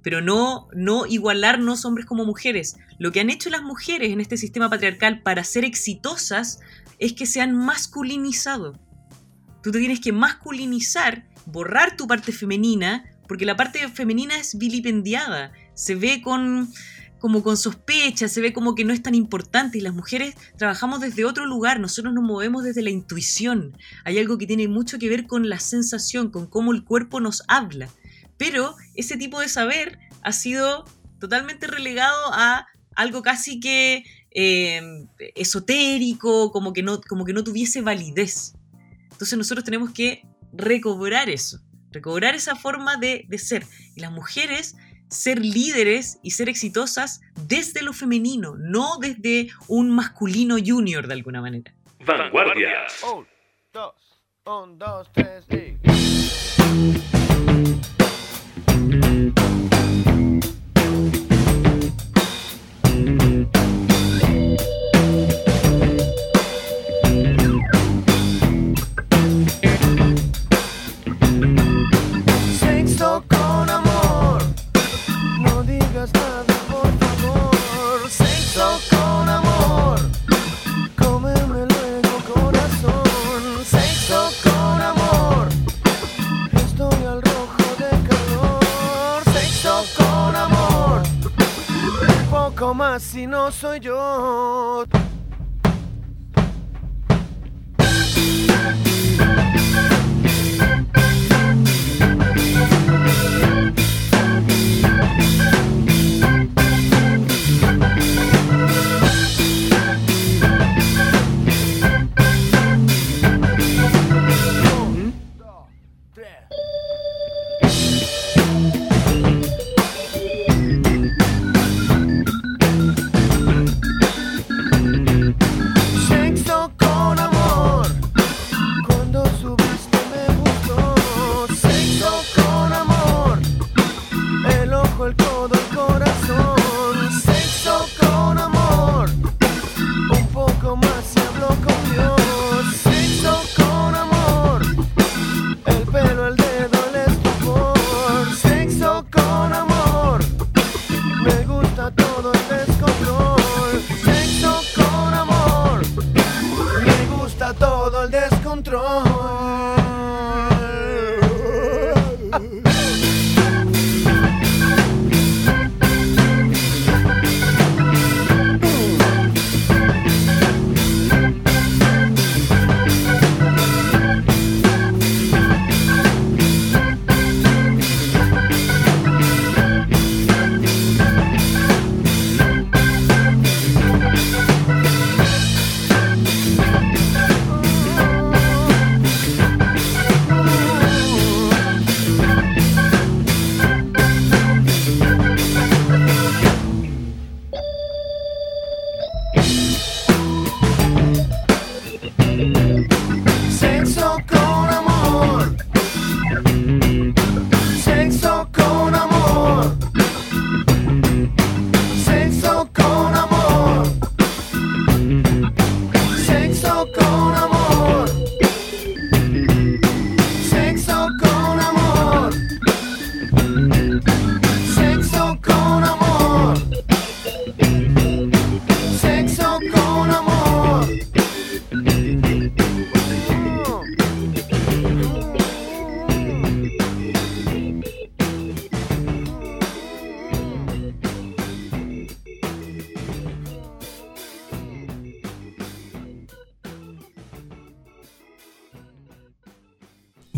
pero 0.05 0.21
no, 0.21 0.69
no 0.75 1.07
igualarnos 1.07 1.87
hombres 1.87 2.07
como 2.07 2.27
mujeres. 2.27 2.77
Lo 2.99 3.11
que 3.11 3.21
han 3.21 3.31
hecho 3.31 3.49
las 3.49 3.63
mujeres 3.63 4.13
en 4.13 4.21
este 4.21 4.37
sistema 4.37 4.69
patriarcal 4.69 5.23
para 5.23 5.43
ser 5.43 5.65
exitosas 5.65 6.61
es 6.99 7.15
que 7.15 7.25
se 7.25 7.41
han 7.41 7.57
masculinizado. 7.57 8.79
Tú 9.63 9.73
te 9.73 9.79
tienes 9.79 10.01
que 10.01 10.13
masculinizar, 10.13 11.27
borrar 11.47 11.97
tu 11.97 12.07
parte 12.07 12.33
femenina, 12.33 13.11
porque 13.27 13.47
la 13.47 13.57
parte 13.57 13.89
femenina 13.89 14.37
es 14.37 14.59
vilipendiada, 14.59 15.53
se 15.73 15.95
ve 15.95 16.21
con 16.23 16.69
como 17.19 17.43
con 17.43 17.57
sospecha, 17.57 18.29
se 18.29 18.43
ve 18.43 18.53
como 18.53 18.75
que 18.75 18.85
no 18.85 18.93
es 18.93 19.03
tan 19.03 19.15
importante 19.15 19.79
y 19.79 19.81
las 19.81 19.95
mujeres 19.95 20.35
trabajamos 20.59 21.01
desde 21.01 21.25
otro 21.25 21.47
lugar, 21.47 21.81
nosotros 21.81 22.13
nos 22.13 22.23
movemos 22.23 22.65
desde 22.65 22.83
la 22.83 22.91
intuición. 22.91 23.75
Hay 24.05 24.19
algo 24.19 24.37
que 24.37 24.47
tiene 24.47 24.69
mucho 24.69 24.99
que 24.99 25.09
ver 25.09 25.27
con 25.27 25.49
la 25.49 25.59
sensación, 25.59 26.31
con 26.31 26.47
cómo 26.47 26.73
el 26.73 26.85
cuerpo 26.85 27.21
nos 27.21 27.43
habla. 27.49 27.89
Pero 28.37 28.75
ese 28.95 29.17
tipo 29.17 29.41
de 29.41 29.49
saber 29.49 29.99
ha 30.23 30.33
sido 30.33 30.85
totalmente 31.19 31.67
relegado 31.67 32.33
a 32.33 32.67
algo 32.97 33.23
casi 33.23 33.61
que 33.61 34.05
em, 34.31 35.09
esotérico, 35.35 36.51
como 36.53 36.73
que, 36.73 36.83
no, 36.83 37.01
como 37.01 37.25
que 37.25 37.33
no 37.33 37.45
tuviese 37.45 37.83
validez. 37.83 38.55
Entonces 39.13 39.39
nosotros 39.39 39.65
tenemos 39.65 39.91
que 39.91 40.23
recobrar 40.53 41.29
eso, 41.29 41.61
recobrar 41.91 42.35
esa 42.35 42.57
forma 42.57 42.97
de, 42.97 43.25
de 43.29 43.39
ser. 43.39 43.67
Y 43.95 44.01
las 44.01 44.11
mujeres 44.11 44.77
ser 45.09 45.45
líderes 45.45 46.19
y 46.23 46.33
ser 46.33 46.49
exitosas 46.49 47.21
desde 47.47 47.83
lo 47.83 47.93
femenino, 47.93 48.57
no 48.57 48.99
desde 48.99 49.49
un 49.69 49.91
masculino 49.91 50.57
junior 50.65 51.07
de 51.07 51.15
alguna 51.15 51.41
manera. 51.41 51.75
Vanguardias. 52.05 53.03
Un, 53.03 53.27
dos, 53.73 53.95
un, 54.45 54.79
dos, 54.79 55.11
tres, 55.13 55.45
y... 55.51 56.54
si 93.01 93.27
no 93.27 93.51
soy 93.51 93.81
yo? 93.81 94.85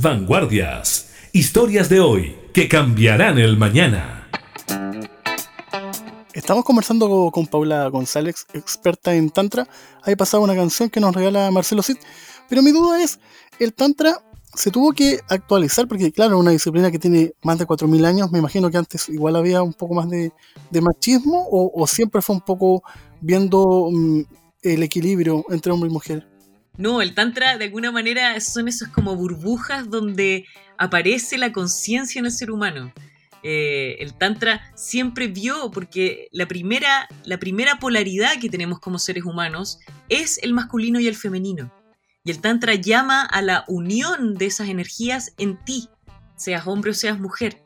Vanguardias. 0.07 1.09
Historias 1.33 1.89
de 1.89 1.99
hoy 1.99 2.37
que 2.53 2.69
cambiarán 2.69 3.41
el 3.41 3.57
mañana. 3.57 4.29
Estamos 6.33 6.65
conversando 6.65 7.33
con 7.33 7.49
Paula 7.49 7.89
González, 7.89 8.47
experta 8.55 9.17
en 9.17 9.31
Tantra. 9.31 9.67
Ahí 10.05 10.15
pasado 10.15 10.45
una 10.45 10.55
canción 10.55 10.91
que 10.91 11.01
nos 11.01 11.13
regala 11.13 11.51
Marcelo 11.51 11.83
Cid. 11.83 11.97
Pero 12.49 12.63
mi 12.63 12.71
duda 12.71 13.03
es, 13.03 13.19
¿el 13.59 13.75
Tantra 13.75 14.23
se 14.55 14.71
tuvo 14.71 14.93
que 14.93 15.19
actualizar? 15.29 15.89
Porque 15.89 16.13
claro, 16.13 16.39
una 16.39 16.53
disciplina 16.53 16.93
que 16.93 17.01
tiene 17.01 17.33
más 17.43 17.59
de 17.59 17.67
4.000 17.67 18.07
años, 18.07 18.31
me 18.31 18.39
imagino 18.39 18.71
que 18.71 18.77
antes 18.77 19.09
igual 19.09 19.35
había 19.35 19.61
un 19.61 19.75
poco 19.75 19.95
más 19.95 20.09
de, 20.09 20.31
machismo 20.81 21.49
o, 21.51 21.85
siempre 21.89 22.23
fue 22.23 22.37
un 22.37 22.43
poco 22.43 22.85
viendo 23.21 23.89
mm, 23.91 24.21
el 24.63 24.85
equilibrio 24.85 25.45
entre 25.51 25.73
hombre 25.73 25.91
y 25.91 25.93
mujer. 25.93 26.36
No, 26.79 27.01
el 27.01 27.15
Tantra 27.15 27.57
de 27.57 27.65
alguna 27.65 27.91
manera 27.91 28.39
son 28.41 28.69
esas 28.69 28.91
como 28.91 29.17
burbujas 29.17 29.89
donde 29.89 30.47
aparece 30.79 31.39
la 31.39 31.53
conciencia 31.53 32.19
en 32.19 32.27
el 32.27 32.33
ser 32.33 32.51
humano. 32.51 32.93
Eh, 33.43 33.97
el 34.01 34.15
Tantra 34.15 34.61
siempre 34.75 35.29
vio, 35.29 35.71
porque 35.71 36.29
la 36.33 36.47
primera, 36.47 37.09
la 37.25 37.39
primera 37.39 37.79
polaridad 37.79 38.39
que 38.41 38.51
tenemos 38.51 38.81
como 38.81 38.99
seres 38.99 39.25
humanos 39.25 39.79
es 40.09 40.39
el 40.43 40.53
masculino 40.53 41.01
y 41.01 41.07
el 41.07 41.15
femenino. 41.15 41.73
Y 42.25 42.31
el 42.31 42.41
Tantra 42.41 42.75
llama 42.75 43.23
a 43.23 43.41
la 43.41 43.65
unión 43.69 44.35
de 44.35 44.47
esas 44.47 44.69
energías 44.69 45.33
en 45.39 45.63
ti, 45.65 45.89
seas 46.37 46.67
hombre 46.67 46.91
o 46.91 46.95
seas 46.95 47.21
mujer. 47.21 47.63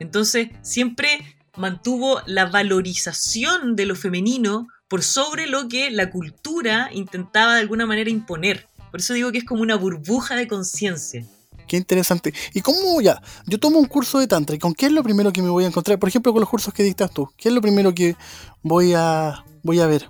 Entonces, 0.00 0.48
siempre 0.62 1.36
mantuvo 1.56 2.20
la 2.26 2.46
valorización 2.46 3.76
de 3.76 3.86
lo 3.86 3.94
femenino 3.94 4.66
por 4.94 5.02
sobre 5.02 5.48
lo 5.48 5.66
que 5.66 5.90
la 5.90 6.08
cultura 6.08 6.88
intentaba 6.92 7.54
de 7.54 7.62
alguna 7.62 7.84
manera 7.84 8.10
imponer. 8.10 8.68
Por 8.92 9.00
eso 9.00 9.12
digo 9.12 9.32
que 9.32 9.38
es 9.38 9.44
como 9.44 9.60
una 9.60 9.74
burbuja 9.74 10.36
de 10.36 10.46
conciencia. 10.46 11.26
Qué 11.66 11.76
interesante. 11.76 12.32
¿Y 12.52 12.60
cómo 12.60 13.00
ya? 13.00 13.20
Yo 13.48 13.58
tomo 13.58 13.80
un 13.80 13.86
curso 13.86 14.20
de 14.20 14.28
Tantra 14.28 14.54
y 14.54 14.60
con 14.60 14.72
qué 14.72 14.86
es 14.86 14.92
lo 14.92 15.02
primero 15.02 15.32
que 15.32 15.42
me 15.42 15.48
voy 15.48 15.64
a 15.64 15.66
encontrar? 15.66 15.98
Por 15.98 16.08
ejemplo, 16.08 16.30
con 16.30 16.38
los 16.38 16.48
cursos 16.48 16.72
que 16.72 16.84
dictas 16.84 17.12
tú. 17.12 17.28
¿Qué 17.36 17.48
es 17.48 17.54
lo 17.56 17.60
primero 17.60 17.92
que 17.92 18.14
voy 18.62 18.92
a, 18.94 19.44
voy 19.64 19.80
a 19.80 19.88
ver? 19.88 20.08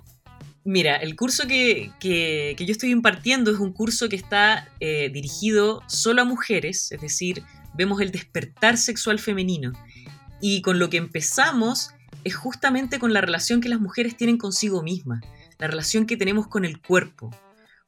Mira, 0.63 0.97
el 0.97 1.15
curso 1.15 1.47
que, 1.47 1.89
yo 2.59 2.71
estoy 2.71 2.91
impartiendo 2.91 3.49
es 3.49 3.57
un 3.57 3.73
curso 3.73 4.07
que 4.07 4.15
está 4.15 4.69
eh, 4.79 5.09
dirigido 5.11 5.81
solo 5.87 6.21
a 6.21 6.25
mujeres, 6.25 6.91
es 6.91 7.01
decir, 7.01 7.41
vemos 7.73 8.01
el 8.01 8.11
despertar 8.11 8.77
sexual 8.77 9.17
femenino. 9.17 9.73
Y 10.41 10.61
con 10.61 10.77
lo 10.77 10.91
que 10.91 10.97
empezamos 10.97 11.89
es 12.23 12.35
justamente 12.35 12.99
con 12.99 13.13
la 13.13 13.21
relación 13.21 13.61
que 13.61 13.69
las 13.69 13.79
mujeres 13.79 14.15
tienen 14.17 14.37
consigo 14.37 14.81
mismas, 14.83 15.21
la 15.59 15.67
relación 15.67 16.05
que 16.05 16.17
tenemos 16.17 16.47
con 16.47 16.65
el 16.65 16.81
cuerpo. 16.81 17.31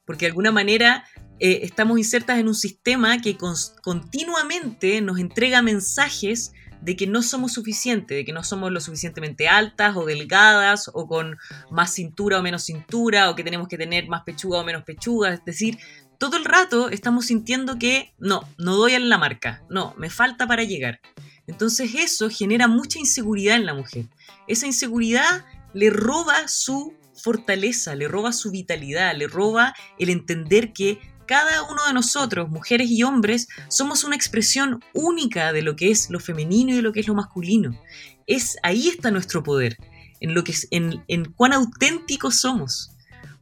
Porque 0.04 0.24
de 0.24 0.30
alguna 0.30 0.52
manera 0.52 1.04
eh, 1.40 1.60
estamos 1.62 1.98
insertas 1.98 2.38
en 2.38 2.48
un 2.48 2.54
sistema 2.54 3.20
que 3.20 3.36
continuamente 3.82 5.00
nos 5.00 5.18
entrega 5.18 5.62
mensajes 5.62 6.52
de 6.80 6.96
que 6.96 7.06
no 7.06 7.22
somos 7.22 7.52
suficientes, 7.52 8.16
de 8.16 8.24
que 8.24 8.32
no 8.32 8.44
somos 8.44 8.70
lo 8.70 8.80
suficientemente 8.80 9.48
altas 9.48 9.96
o 9.96 10.04
delgadas 10.04 10.90
o 10.92 11.06
con 11.06 11.36
más 11.70 11.92
cintura 11.92 12.38
o 12.38 12.42
menos 12.42 12.64
cintura 12.64 13.30
o 13.30 13.34
que 13.34 13.44
tenemos 13.44 13.68
que 13.68 13.78
tener 13.78 14.08
más 14.08 14.22
pechuga 14.22 14.60
o 14.60 14.64
menos 14.64 14.84
pechuga. 14.84 15.34
Es 15.34 15.44
decir, 15.44 15.78
todo 16.18 16.36
el 16.36 16.44
rato 16.44 16.90
estamos 16.90 17.26
sintiendo 17.26 17.78
que 17.78 18.14
no, 18.18 18.48
no 18.58 18.76
doy 18.76 18.94
en 18.94 19.08
la 19.08 19.18
marca, 19.18 19.62
no, 19.70 19.94
me 19.98 20.10
falta 20.10 20.46
para 20.46 20.64
llegar. 20.64 21.00
Entonces 21.48 21.90
eso 21.94 22.30
genera 22.30 22.68
mucha 22.68 22.98
inseguridad 23.00 23.56
en 23.56 23.66
la 23.66 23.74
mujer. 23.74 24.06
Esa 24.46 24.66
inseguridad 24.66 25.44
le 25.74 25.90
roba 25.90 26.46
su 26.46 26.94
fortaleza, 27.14 27.94
le 27.94 28.06
roba 28.06 28.32
su 28.32 28.50
vitalidad, 28.50 29.16
le 29.16 29.26
roba 29.26 29.74
el 29.98 30.10
entender 30.10 30.72
que 30.72 31.00
cada 31.26 31.62
uno 31.64 31.84
de 31.86 31.92
nosotros, 31.92 32.48
mujeres 32.48 32.90
y 32.90 33.02
hombres, 33.02 33.48
somos 33.68 34.04
una 34.04 34.16
expresión 34.16 34.82
única 34.94 35.52
de 35.52 35.62
lo 35.62 35.74
que 35.74 35.90
es 35.90 36.10
lo 36.10 36.20
femenino 36.20 36.72
y 36.72 36.76
de 36.76 36.82
lo 36.82 36.92
que 36.92 37.00
es 37.00 37.08
lo 37.08 37.14
masculino. 37.14 37.78
Es 38.26 38.56
ahí 38.62 38.88
está 38.88 39.10
nuestro 39.10 39.42
poder, 39.42 39.78
en 40.20 40.34
lo 40.34 40.44
que 40.44 40.54
en, 40.70 41.04
en 41.08 41.32
cuán 41.32 41.52
auténticos 41.54 42.40
somos. 42.40 42.92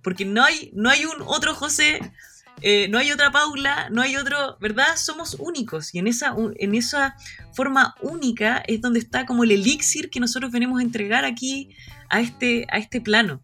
Porque 0.03 0.25
no 0.25 0.45
hay, 0.45 0.71
no 0.75 0.91
hay 0.91 1.05
un 1.05 1.23
otro 1.27 1.55
José 1.55 2.01
eh, 2.63 2.89
no 2.89 2.99
hay 2.99 3.13
otra 3.13 3.31
Paula, 3.31 3.89
no 3.91 4.01
hay 4.01 4.17
otro, 4.17 4.57
¿verdad? 4.61 4.97
Somos 4.97 5.37
únicos 5.39 5.95
y 5.95 5.99
en 5.99 6.07
esa, 6.07 6.35
en 6.57 6.75
esa 6.75 7.17
forma 7.53 7.95
única 8.01 8.63
es 8.67 8.81
donde 8.81 8.99
está 8.99 9.27
como 9.27 9.45
el 9.45 9.51
elixir 9.51 10.09
que 10.09 10.21
nosotros 10.21 10.51
venimos 10.51 10.81
a 10.81 10.83
entregar 10.83 11.25
aquí 11.25 11.71
a 12.09 12.21
este, 12.21 12.67
a 12.71 12.79
este 12.79 13.01
plano. 13.01 13.43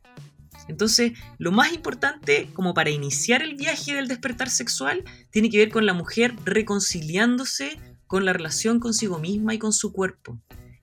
Entonces, 0.69 1.13
lo 1.39 1.53
más 1.53 1.73
importante 1.73 2.49
como 2.55 2.73
para 2.73 2.91
iniciar 2.91 3.43
el 3.43 3.57
viaje 3.57 3.95
del 3.95 4.09
despertar 4.09 4.49
sexual 4.49 5.05
tiene 5.31 5.51
que 5.51 5.59
ver 5.59 5.71
con 5.71 5.85
la 5.85 5.93
mujer 5.93 6.35
reconciliándose 6.45 7.79
con 8.07 8.25
la 8.25 8.33
relación 8.33 8.79
consigo 8.79 9.19
misma 9.19 9.55
y 9.55 9.59
con 9.59 9.73
su 9.73 9.93
cuerpo. 9.93 10.41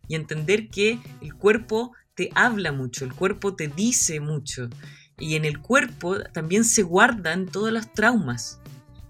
Y 0.08 0.16
entender 0.16 0.70
que 0.70 1.00
el 1.22 1.34
cuerpo 1.34 1.94
te 2.16 2.30
habla 2.36 2.72
mucho, 2.72 3.06
el 3.06 3.14
cuerpo 3.14 3.56
te 3.56 3.68
dice 3.68 4.20
mucho 4.20 4.70
y 5.20 5.36
en 5.36 5.46
el 5.46 5.60
cuerpo 5.60 6.20
también 6.34 6.64
se 6.64 6.84
guardan 6.84 7.46
todos 7.46 7.72
los 7.72 7.94
traumas, 7.94 8.60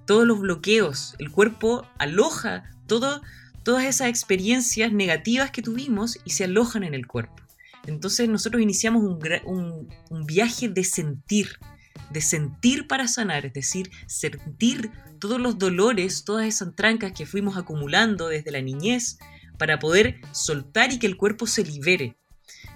todos 0.05 0.25
los 0.25 0.39
bloqueos. 0.39 1.15
El 1.19 1.31
cuerpo 1.31 1.87
aloja 1.97 2.69
todo, 2.87 3.21
todas 3.63 3.85
esas 3.85 4.09
experiencias 4.09 4.91
negativas 4.91 5.51
que 5.51 5.61
tuvimos 5.61 6.17
y 6.25 6.31
se 6.31 6.45
alojan 6.45 6.83
en 6.83 6.93
el 6.93 7.07
cuerpo. 7.07 7.43
Entonces 7.87 8.27
nosotros 8.29 8.61
iniciamos 8.61 9.03
un, 9.03 9.87
un 10.09 10.25
viaje 10.25 10.69
de 10.69 10.83
sentir, 10.83 11.59
de 12.11 12.21
sentir 12.21 12.87
para 12.87 13.07
sanar, 13.07 13.45
es 13.45 13.53
decir, 13.53 13.89
sentir 14.07 14.91
todos 15.19 15.39
los 15.39 15.57
dolores, 15.57 16.23
todas 16.23 16.45
esas 16.45 16.75
trancas 16.75 17.11
que 17.11 17.25
fuimos 17.25 17.57
acumulando 17.57 18.27
desde 18.27 18.51
la 18.51 18.61
niñez 18.61 19.17
para 19.57 19.79
poder 19.79 20.21
soltar 20.31 20.91
y 20.91 20.99
que 20.99 21.07
el 21.07 21.17
cuerpo 21.17 21.45
se 21.45 21.63
libere. 21.63 22.15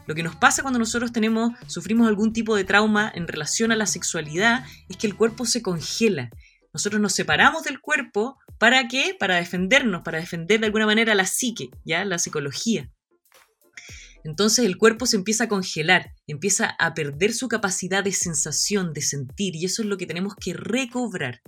Lo 0.05 0.15
que 0.15 0.23
nos 0.23 0.35
pasa 0.35 0.61
cuando 0.61 0.79
nosotros 0.79 1.13
tenemos, 1.13 1.53
sufrimos 1.67 2.07
algún 2.07 2.33
tipo 2.33 2.55
de 2.55 2.65
trauma 2.65 3.11
en 3.15 3.27
relación 3.27 3.71
a 3.71 3.75
la 3.75 3.85
sexualidad 3.85 4.65
es 4.89 4.97
que 4.97 5.07
el 5.07 5.15
cuerpo 5.15 5.45
se 5.45 5.61
congela. 5.61 6.29
Nosotros 6.73 7.01
nos 7.01 7.13
separamos 7.13 7.63
del 7.63 7.79
cuerpo, 7.79 8.37
¿para 8.57 8.87
qué? 8.87 9.15
Para 9.17 9.35
defendernos, 9.35 10.01
para 10.01 10.19
defender 10.19 10.59
de 10.59 10.65
alguna 10.65 10.85
manera 10.85 11.15
la 11.15 11.25
psique, 11.25 11.69
¿ya? 11.85 12.03
La 12.03 12.19
psicología. 12.19 12.91
Entonces 14.25 14.65
el 14.65 14.77
cuerpo 14.77 15.05
se 15.05 15.17
empieza 15.17 15.45
a 15.45 15.49
congelar, 15.49 16.13
empieza 16.27 16.75
a 16.79 16.93
perder 16.93 17.33
su 17.33 17.47
capacidad 17.47 18.03
de 18.03 18.11
sensación, 18.11 18.93
de 18.93 19.01
sentir, 19.01 19.55
y 19.55 19.65
eso 19.65 19.81
es 19.81 19.87
lo 19.87 19.97
que 19.97 20.07
tenemos 20.07 20.33
que 20.35 20.53
recobrar. 20.53 21.41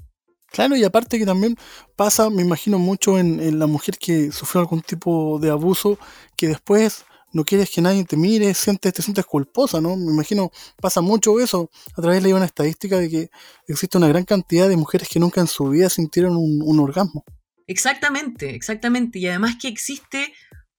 Claro, 0.47 0.75
y 0.75 0.83
aparte 0.83 1.17
que 1.17 1.25
también 1.25 1.57
pasa, 1.95 2.29
me 2.29 2.41
imagino 2.41 2.77
mucho 2.77 3.17
en, 3.17 3.39
en 3.39 3.59
la 3.59 3.67
mujer 3.67 3.97
que 3.97 4.31
sufrió 4.31 4.61
algún 4.61 4.81
tipo 4.81 5.39
de 5.39 5.49
abuso, 5.49 5.97
que 6.37 6.47
después 6.47 7.05
no 7.35 7.43
quieres 7.43 7.69
que 7.69 7.81
nadie 7.81 8.05
te 8.05 8.15
mire, 8.15 8.53
sientes, 8.53 8.93
te 8.93 9.01
sientes 9.01 9.25
culposa, 9.25 9.81
¿no? 9.81 9.97
Me 9.97 10.09
imagino 10.09 10.51
pasa 10.81 11.01
mucho 11.01 11.37
eso. 11.41 11.69
A 11.97 12.01
través 12.01 12.23
leí 12.23 12.31
una 12.31 12.45
estadística 12.45 12.97
de 12.97 13.09
que 13.09 13.29
existe 13.67 13.97
una 13.97 14.07
gran 14.07 14.23
cantidad 14.23 14.69
de 14.69 14.77
mujeres 14.77 15.09
que 15.09 15.19
nunca 15.19 15.41
en 15.41 15.47
su 15.47 15.67
vida 15.67 15.89
sintieron 15.89 16.37
un, 16.37 16.79
orgasmo. 16.79 17.25
Exactamente, 17.67 18.55
exactamente. 18.55 19.19
Y 19.19 19.27
además 19.27 19.57
que 19.61 19.67
existe 19.67 20.33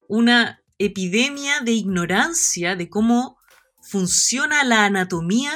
una 0.08 0.62
epidemia 0.78 1.60
de 1.60 1.72
ignorancia 1.72 2.74
de 2.74 2.88
cómo 2.88 3.36
funciona 3.82 4.64
la 4.64 4.86
anatomía 4.86 5.52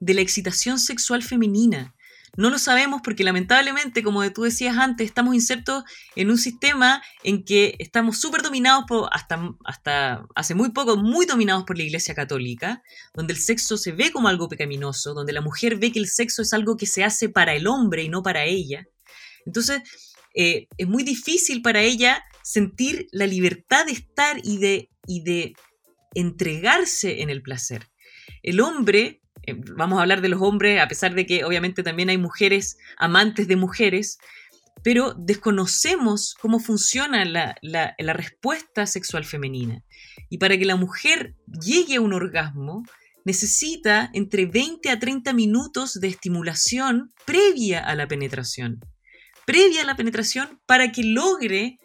de 0.00 0.12
la 0.12 0.20
excitación 0.20 0.78
sexual 0.78 1.22
femenina. 1.22 1.94
No 2.36 2.48
lo 2.48 2.58
sabemos 2.58 3.02
porque 3.04 3.24
lamentablemente, 3.24 4.02
como 4.02 4.30
tú 4.32 4.44
decías 4.44 4.78
antes, 4.78 5.06
estamos 5.06 5.34
insertos 5.34 5.84
en 6.16 6.30
un 6.30 6.38
sistema 6.38 7.02
en 7.22 7.44
que 7.44 7.76
estamos 7.78 8.20
súper 8.20 8.40
dominados 8.40 8.84
por, 8.88 9.10
hasta, 9.12 9.54
hasta 9.64 10.26
hace 10.34 10.54
muy 10.54 10.70
poco, 10.70 10.96
muy 10.96 11.26
dominados 11.26 11.64
por 11.64 11.76
la 11.76 11.82
Iglesia 11.82 12.14
Católica, 12.14 12.82
donde 13.12 13.34
el 13.34 13.38
sexo 13.38 13.76
se 13.76 13.92
ve 13.92 14.10
como 14.12 14.28
algo 14.28 14.48
pecaminoso, 14.48 15.12
donde 15.12 15.34
la 15.34 15.42
mujer 15.42 15.76
ve 15.76 15.92
que 15.92 15.98
el 15.98 16.08
sexo 16.08 16.40
es 16.40 16.54
algo 16.54 16.76
que 16.78 16.86
se 16.86 17.04
hace 17.04 17.28
para 17.28 17.54
el 17.54 17.66
hombre 17.66 18.02
y 18.02 18.08
no 18.08 18.22
para 18.22 18.44
ella. 18.44 18.86
Entonces, 19.44 19.82
eh, 20.34 20.68
es 20.78 20.88
muy 20.88 21.02
difícil 21.02 21.60
para 21.60 21.82
ella 21.82 22.24
sentir 22.42 23.08
la 23.12 23.26
libertad 23.26 23.84
de 23.84 23.92
estar 23.92 24.40
y 24.42 24.58
de, 24.58 24.90
y 25.06 25.22
de 25.22 25.54
entregarse 26.14 27.20
en 27.22 27.28
el 27.28 27.42
placer. 27.42 27.90
El 28.42 28.60
hombre 28.60 29.21
eh, 29.46 29.54
vamos 29.76 29.98
a 29.98 30.02
hablar 30.02 30.20
de 30.20 30.28
los 30.28 30.40
hombres, 30.40 30.80
a 30.80 30.88
pesar 30.88 31.14
de 31.14 31.26
que 31.26 31.44
obviamente 31.44 31.82
también 31.82 32.10
hay 32.10 32.18
mujeres 32.18 32.78
amantes 32.96 33.48
de 33.48 33.56
mujeres, 33.56 34.18
pero 34.82 35.14
desconocemos 35.14 36.34
cómo 36.40 36.58
funciona 36.58 37.24
la, 37.24 37.56
la, 37.62 38.12
respuesta 38.12 38.86
sexual 38.86 39.24
femenina. 39.24 39.82
Y 40.28 40.38
para 40.38 40.58
que 40.58 40.64
la 40.64 40.76
mujer 40.76 41.34
llegue 41.46 41.96
a 41.96 42.00
un 42.00 42.12
orgasmo, 42.12 42.82
necesita 43.24 44.10
entre 44.12 44.46
20 44.46 44.90
a 44.90 44.98
30 44.98 45.32
minutos 45.32 46.00
de 46.00 46.08
estimulación 46.08 47.12
previa 47.24 47.80
a 47.80 47.94
la 47.94 48.08
penetración. 48.08 48.80
Previa 49.46 49.82
a 49.82 49.86
la 49.86 49.96
penetración 49.96 50.60
para 50.66 50.90
que 50.90 51.04
logre 51.04 51.78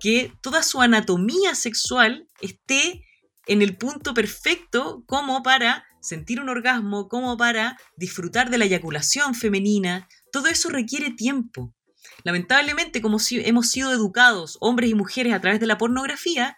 que 0.00 0.32
toda 0.42 0.62
su 0.62 0.82
anatomía 0.82 1.54
sexual 1.54 2.28
esté 2.40 3.04
en 3.46 3.62
el 3.62 3.76
punto 3.76 4.12
perfecto 4.12 5.02
como 5.06 5.42
para 5.42 5.84
sentir 6.04 6.40
un 6.40 6.48
orgasmo, 6.48 7.08
como 7.08 7.36
para 7.36 7.78
disfrutar 7.96 8.50
de 8.50 8.58
la 8.58 8.66
eyaculación 8.66 9.34
femenina, 9.34 10.06
todo 10.30 10.48
eso 10.48 10.68
requiere 10.68 11.10
tiempo. 11.10 11.74
lamentablemente, 12.22 13.02
como 13.02 13.18
si 13.18 13.40
hemos 13.44 13.68
sido 13.70 13.92
educados, 13.92 14.56
hombres 14.60 14.90
y 14.90 14.94
mujeres, 14.94 15.34
a 15.34 15.40
través 15.40 15.60
de 15.60 15.66
la 15.66 15.78
pornografía, 15.78 16.56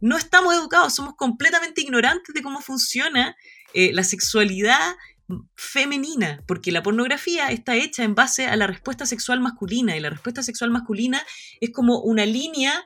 no 0.00 0.16
estamos 0.16 0.54
educados, 0.54 0.94
somos 0.94 1.14
completamente 1.14 1.80
ignorantes 1.80 2.34
de 2.34 2.42
cómo 2.42 2.60
funciona 2.60 3.36
eh, 3.72 3.92
la 3.92 4.04
sexualidad 4.04 4.96
femenina, 5.54 6.42
porque 6.46 6.72
la 6.72 6.82
pornografía 6.82 7.48
está 7.48 7.74
hecha 7.74 8.04
en 8.04 8.14
base 8.14 8.46
a 8.46 8.56
la 8.56 8.66
respuesta 8.66 9.06
sexual 9.06 9.40
masculina 9.40 9.96
y 9.96 10.00
la 10.00 10.10
respuesta 10.10 10.42
sexual 10.42 10.70
masculina 10.70 11.22
es 11.60 11.70
como 11.70 12.00
una 12.00 12.26
línea 12.26 12.84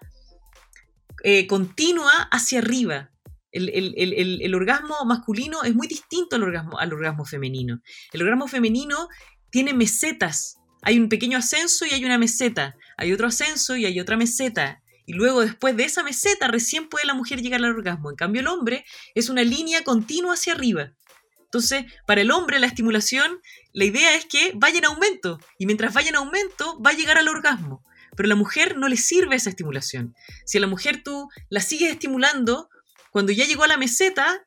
eh, 1.23 1.47
continua 1.47 2.29
hacia 2.31 2.61
arriba. 2.61 3.11
El, 3.53 4.55
orgasmo 4.55 4.95
masculino 5.05 5.63
es 5.65 5.75
muy 5.75 5.89
distinto 5.89 6.37
al 6.37 6.43
orgasmo, 6.43 6.79
al 6.79 6.93
orgasmo 6.93 7.25
femenino. 7.25 7.81
El 8.13 8.23
orgasmo 8.23 8.49
femenino 8.49 9.09
tiene 9.51 9.75
mesetas. 9.75 10.57
Hay 10.83 10.99
un 10.99 11.09
pequeño 11.09 11.39
ascenso 11.39 11.85
y 11.85 11.91
hay 11.91 12.05
una 12.05 12.19
meseta. 12.19 12.77
Hay 12.97 13.13
otro 13.13 13.27
ascenso 13.27 13.77
y 13.77 13.87
hay 13.87 14.01
otra 14.01 14.17
meseta. 14.17 14.83
Y 15.07 15.13
luego 15.13 15.41
después 15.41 15.77
de 15.77 15.85
esa 15.85 16.05
meseta 16.05 16.49
recién 16.49 16.89
puede 16.89 17.07
la 17.07 17.15
mujer 17.15 17.43
llegar 17.43 17.65
al 17.65 17.75
orgasmo. 17.75 18.11
En 18.11 18.17
cambio 18.17 18.41
el 18.41 18.47
hombre 18.47 18.85
es 19.15 19.29
una 19.29 19.43
línea 19.43 19.83
continua 19.83 20.35
hacia 20.35 20.53
arriba. 20.53 20.93
Entonces, 21.45 21.85
para 22.07 22.21
el 22.21 22.31
hombre 22.31 22.61
la 22.61 22.69
estimulación, 22.69 23.41
la 23.73 23.85
idea 23.85 24.15
es 24.15 24.25
que 24.27 24.53
vaya 24.55 24.79
en 24.79 24.85
aumento. 24.85 25.41
Y 25.59 25.67
mientras 25.67 25.93
vaya 25.93 26.11
en 26.11 26.17
aumento, 26.17 26.81
va 26.81 26.91
a 26.91 26.95
llegar 26.95 27.19
al 27.19 27.27
orgasmo. 27.27 27.85
Pero 28.17 28.29
a 28.29 28.31
la 28.31 28.37
mujer 28.37 28.77
no 28.77 28.89
le 28.89 28.97
sirve 28.97 29.35
esa 29.35 29.51
estimulación. 29.51 30.15
Si 30.45 30.59
a 30.59 30.61
la 30.61 30.69
mujer 30.69 31.03
tú 31.03 31.29
la 31.49 31.61
sigues 31.61 31.91
estimulando, 31.91 32.69
cuando 33.11 33.33
ya 33.33 33.45
llegó 33.45 33.65
a 33.65 33.69
la 33.69 33.77
meseta, 33.77 34.45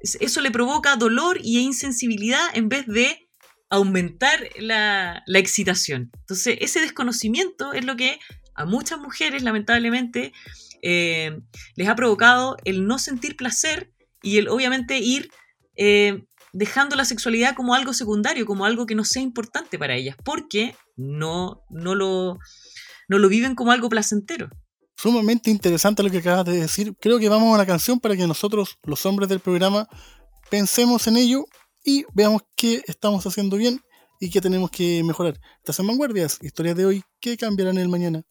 eso 0.00 0.40
le 0.40 0.50
provoca 0.50 0.96
dolor 0.96 1.38
y 1.42 1.58
insensibilidad 1.58 2.48
en 2.54 2.68
vez 2.68 2.86
de 2.86 3.28
aumentar 3.70 4.48
la, 4.58 5.22
excitación. 5.26 6.10
Entonces, 6.20 6.58
ese 6.60 6.80
desconocimiento 6.80 7.72
es 7.72 7.84
lo 7.84 7.96
que 7.96 8.18
a 8.54 8.64
muchas 8.64 8.98
mujeres, 9.00 9.42
lamentablemente, 9.42 10.32
eh, 10.82 11.40
les 11.76 11.88
ha 11.88 11.96
provocado 11.96 12.56
el 12.64 12.86
no 12.86 12.98
sentir 12.98 13.36
placer 13.36 13.92
y 14.22 14.38
el 14.38 14.48
obviamente 14.48 14.98
ir 14.98 15.30
eh, 15.76 16.24
dejando 16.52 16.94
la 16.94 17.04
sexualidad 17.04 17.56
como 17.56 17.74
algo 17.74 17.92
secundario, 17.92 18.46
como 18.46 18.64
algo 18.64 18.86
que 18.86 18.94
no 18.94 19.04
sea 19.04 19.22
importante 19.22 19.78
para 19.78 19.96
ellas, 19.96 20.16
porque 20.24 20.76
no, 20.96 21.64
no, 21.68 21.94
lo, 21.94 22.38
no 23.08 23.18
lo 23.18 23.28
viven 23.28 23.56
como 23.56 23.72
algo 23.72 23.88
placentero. 23.88 24.50
Sumamente 25.04 25.50
interesante 25.50 26.02
lo 26.02 26.10
que 26.10 26.16
acabas 26.16 26.46
de 26.46 26.62
decir. 26.62 26.96
Creo 26.98 27.18
que 27.18 27.28
vamos 27.28 27.54
a 27.54 27.58
la 27.58 27.66
canción 27.66 28.00
para 28.00 28.16
que 28.16 28.26
nosotros, 28.26 28.78
los 28.84 29.04
hombres 29.04 29.28
del 29.28 29.38
programa, 29.38 29.86
pensemos 30.48 31.06
en 31.06 31.18
ello 31.18 31.44
y 31.84 32.06
veamos 32.14 32.40
qué 32.56 32.82
estamos 32.86 33.26
haciendo 33.26 33.58
bien 33.58 33.82
y 34.18 34.30
qué 34.30 34.40
tenemos 34.40 34.70
que 34.70 35.04
mejorar. 35.04 35.38
Estas 35.58 35.76
son 35.76 35.88
vanguardias, 35.88 36.38
historias 36.40 36.74
de 36.76 36.86
hoy 36.86 37.02
que 37.20 37.36
cambiarán 37.36 37.76
el 37.76 37.90
mañana. 37.90 38.22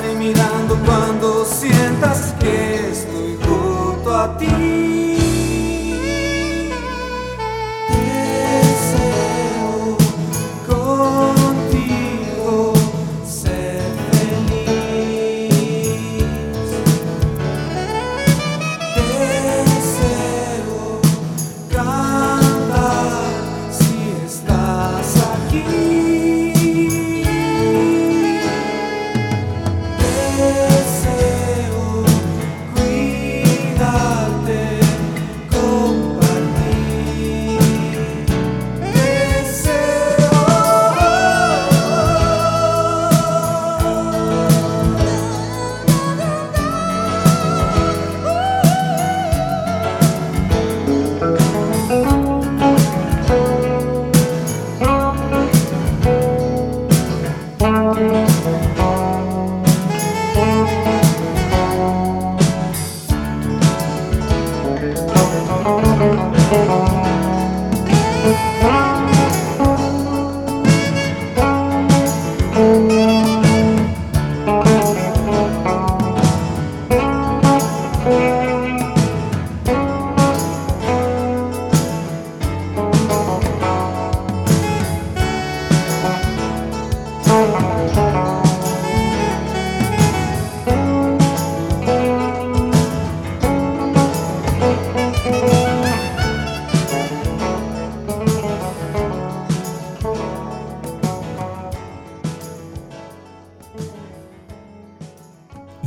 estaré 0.00 0.16
mirando 0.16 0.78
cuando 0.86 1.44
sientas 1.44 2.34
que 2.40 2.90
estoy 2.90 3.38
junto 3.44 4.16
a 4.16 4.36
ti. 4.38 4.79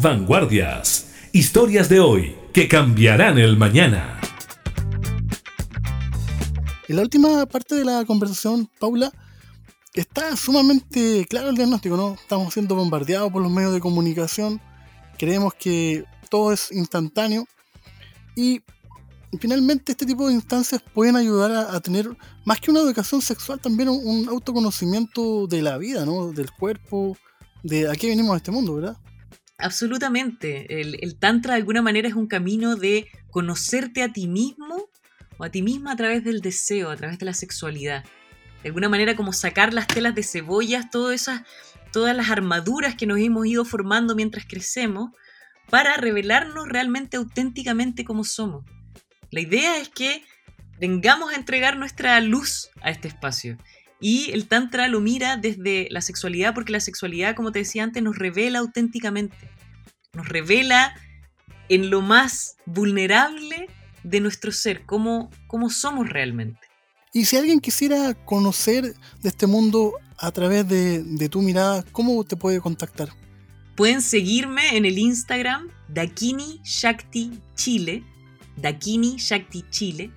Vanguardias. 0.04 1.14
Historias 1.32 1.88
de 1.88 2.02
hoy 2.02 2.36
que 2.52 2.68
cambiarán 2.68 3.38
el 3.38 3.56
mañana. 3.56 4.20
En 6.90 6.98
la 6.98 7.04
última 7.04 7.46
parte 7.46 7.76
de 7.76 7.86
la 7.86 8.04
conversación, 8.04 8.70
Paula, 8.82 9.14
está 9.94 10.36
sumamente 10.36 11.26
claro 11.30 11.52
el 11.52 11.56
diagnóstico, 11.56 11.96
¿no? 11.96 12.16
Estamos 12.16 12.54
siendo 12.54 12.76
bombardeados 12.76 13.32
por 13.32 13.42
los 13.42 13.50
medios 13.50 13.72
de 13.74 13.80
comunicación, 13.80 14.60
creemos 15.18 15.54
que 15.54 16.04
todo 16.30 16.52
es 16.52 16.70
instantáneo 16.74 17.48
y 18.36 18.62
finalmente 19.40 19.94
este 19.94 20.06
tipo 20.06 20.28
de 20.28 20.34
instancias 20.34 20.84
pueden 20.94 21.16
ayudar 21.16 21.52
a, 21.74 21.80
tener 21.80 22.10
más 22.44 22.60
que 22.60 22.72
una 22.72 22.82
educación 22.82 23.22
sexual, 23.22 23.62
también 23.62 23.88
un, 23.88 24.06
un, 24.06 24.28
autoconocimiento 24.28 25.48
de 25.48 25.62
la 25.62 25.78
vida, 25.78 26.06
¿no? 26.06 26.34
Del 26.34 26.52
cuerpo, 26.52 27.18
de 27.64 27.90
a 27.90 27.94
qué 27.94 28.10
venimos 28.10 28.34
a 28.34 28.38
este 28.38 28.52
mundo, 28.52 28.76
¿verdad? 28.76 28.98
Absolutamente. 29.58 30.82
El, 30.82 31.18
Tantra 31.18 31.54
de 31.54 31.60
alguna 31.60 31.82
manera 31.82 32.08
es 32.08 32.16
un 32.16 32.28
camino 32.28 32.76
de 32.76 33.08
conocerte 33.30 34.04
a 34.04 34.12
ti 34.12 34.28
mismo 34.28 34.90
o 35.38 35.44
a 35.44 35.50
ti 35.50 35.62
misma 35.62 35.94
a 35.94 35.96
través 35.96 36.24
del 36.24 36.42
deseo, 36.42 36.90
a 36.90 36.96
través 36.96 37.20
de 37.20 37.26
la 37.26 37.34
sexualidad. 37.34 38.04
De 38.62 38.70
alguna 38.70 38.90
manera 38.90 39.16
como 39.16 39.34
sacar 39.34 39.74
las 39.74 39.88
telas 39.88 40.16
de 40.16 40.24
cebollas, 40.24 40.90
todas 40.90 41.16
esas, 41.16 41.42
todas 41.92 42.16
las 42.16 42.30
armaduras 42.30 42.96
que 42.96 43.06
nos 43.06 43.20
hemos 43.20 43.46
ido 43.46 43.66
formando 43.66 44.16
mientras 44.16 44.46
crecemos, 44.46 45.12
para 45.70 45.96
revelarnos 45.98 46.68
realmente 46.68 47.18
auténticamente 47.18 48.04
como 48.04 48.24
somos. 48.24 48.66
La 49.32 49.42
idea 49.42 49.78
es 49.80 49.90
que 49.90 50.24
vengamos 50.80 51.32
a 51.32 51.36
entregar 51.36 51.78
nuestra 51.78 52.20
luz 52.22 52.70
a 52.82 52.92
este 52.92 53.08
espacio. 53.08 53.58
Y 54.06 54.32
el 54.32 54.48
Tantra 54.48 54.90
lo 54.90 55.00
mira 55.00 55.38
desde 55.38 55.88
la 55.90 56.02
sexualidad, 56.02 56.54
porque 56.54 56.74
la 56.74 56.82
sexualidad, 56.82 57.36
como 57.36 57.54
te 57.54 57.60
decía 57.60 57.84
antes, 57.84 58.04
nos 58.04 58.18
revela 58.18 58.60
auténticamente 58.60 59.38
nos 60.14 60.30
revela 60.30 60.94
en 61.70 61.90
lo 61.90 62.02
más 62.02 62.58
vulnerable 62.66 63.68
de 64.04 64.20
nuestro 64.20 64.52
ser, 64.52 64.86
cómo, 64.86 65.32
cómo 65.48 65.70
somos 65.70 66.10
realmente. 66.10 66.60
Y 67.14 67.26
si 67.26 67.38
alguien 67.38 67.60
quisiera 67.60 68.14
conocer 68.14 68.94
de 69.22 69.30
este 69.30 69.48
mundo 69.48 69.94
a 70.18 70.32
través 70.32 70.68
de, 70.68 71.04
de, 71.04 71.30
tu 71.30 71.42
mirada, 71.42 71.84
¿cómo 71.92 72.24
te 72.24 72.36
puede 72.36 72.60
contactar? 72.60 73.10
Pueden 73.76 74.02
seguirme 74.02 74.78
en 74.78 74.86
el 74.86 74.98
Instagram 74.98 75.70
Dakini 75.88 76.60
Shakti 76.64 77.40
Chile, 77.56 78.04
Dakini 78.58 79.16
Shakti 79.18 79.66
Chile, 79.70 80.12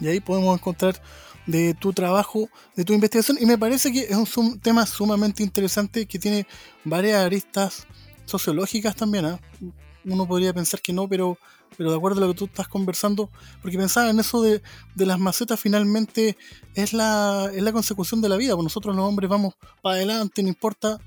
Y 0.00 0.08
ahí 0.08 0.20
podemos 0.20 0.58
encontrar 0.58 1.00
de 1.46 1.74
tu 1.74 1.92
trabajo, 1.92 2.48
de 2.76 2.84
tu 2.84 2.92
investigación, 2.92 3.36
y 3.40 3.46
me 3.46 3.58
parece 3.58 3.92
que 3.92 4.00
es 4.00 4.36
un 4.36 4.60
tema 4.60 4.86
sumamente 4.86 5.42
interesante 5.42 6.06
que 6.06 6.18
tiene 6.18 6.46
varias 6.84 7.24
aristas 7.24 7.86
sociológicas 8.24 8.94
también. 8.94 9.26
¿ah? 9.26 9.40
Uno 10.04 10.26
podría 10.26 10.52
pensar 10.52 10.80
que 10.80 10.92
no, 10.92 11.08
pero, 11.08 11.38
pero 11.76 11.90
de 11.90 11.96
acuerdo 11.96 12.18
a 12.18 12.26
lo 12.26 12.32
que 12.32 12.38
tú 12.38 12.44
estás 12.46 12.68
conversando, 12.68 13.30
porque 13.60 13.78
pensaba 13.78 14.10
en 14.10 14.20
eso 14.20 14.42
de, 14.42 14.62
las 14.96 15.18
macetas, 15.18 15.60
finalmente 15.60 16.36
es 16.74 16.92
la, 16.92 17.50
es 17.52 17.62
la 17.62 17.72
consecución 17.72 18.20
de 18.20 18.28
la 18.28 18.36
vida, 18.36 18.54
pues 18.54 18.64
nosotros 18.64 18.94
los 18.94 19.04
hombres 19.04 19.28
vamos 19.28 19.54
para 19.82 19.96
adelante, 19.96 20.42
no 20.42 20.48
importa, 20.48 20.98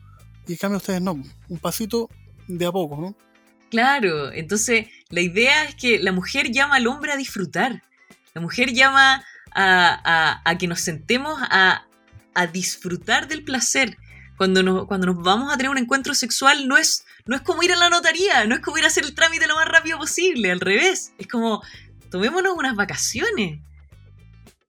y 0.48 0.54
en 0.54 0.58
cambio 0.58 0.78
ustedes 0.78 1.02
no, 1.02 1.22
un 1.50 1.58
pasito 1.58 2.10
de 2.48 2.66
a 2.66 2.72
poco, 2.72 2.98
¿no? 2.98 3.16
Claro, 3.76 4.32
entonces 4.32 4.88
la 5.10 5.20
idea 5.20 5.66
es 5.66 5.76
que 5.76 6.00
la 6.00 6.14
mujer 6.14 6.50
llama 6.50 6.78
al 6.78 6.88
hombre 6.88 7.12
a 7.12 7.18
disfrutar. 7.18 7.84
La 8.34 8.40
mujer 8.40 8.72
llama 8.72 9.22
a, 9.54 10.56
que 10.58 10.66
nos 10.66 10.80
sentemos 10.80 11.38
a, 11.42 11.86
disfrutar 12.54 13.28
del 13.28 13.44
placer. 13.44 13.98
Cuando 14.38 14.64
nos, 14.64 14.88
cuando 14.88 15.08
nos 15.08 15.22
vamos 15.22 15.54
a 15.54 15.58
tener 15.58 15.72
un 15.72 15.78
encuentro 15.78 16.14
sexual 16.14 16.70
no 16.70 16.78
es, 16.78 17.04
no 17.26 17.36
es 17.36 17.42
como 17.42 17.64
ir 17.64 17.74
a 17.74 17.76
la 17.76 17.90
notaría, 17.90 18.46
no 18.46 18.56
es 18.56 18.62
como 18.62 18.78
ir 18.78 18.86
a 18.86 18.88
hacer 18.88 19.04
el 19.04 19.14
trámite 19.14 19.46
lo 19.46 19.56
más 19.56 19.68
rápido 19.68 19.98
posible, 19.98 20.54
al 20.54 20.62
revés. 20.62 21.12
Es 21.18 21.28
como, 21.28 21.62
tomémonos 22.10 22.56
unas 22.56 22.78
vacaciones, 22.78 23.60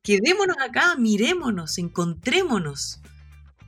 quedémonos 0.03 0.57
acá, 0.61 0.97
mirémonos, 0.97 1.79
encontrémonos, 1.79 2.99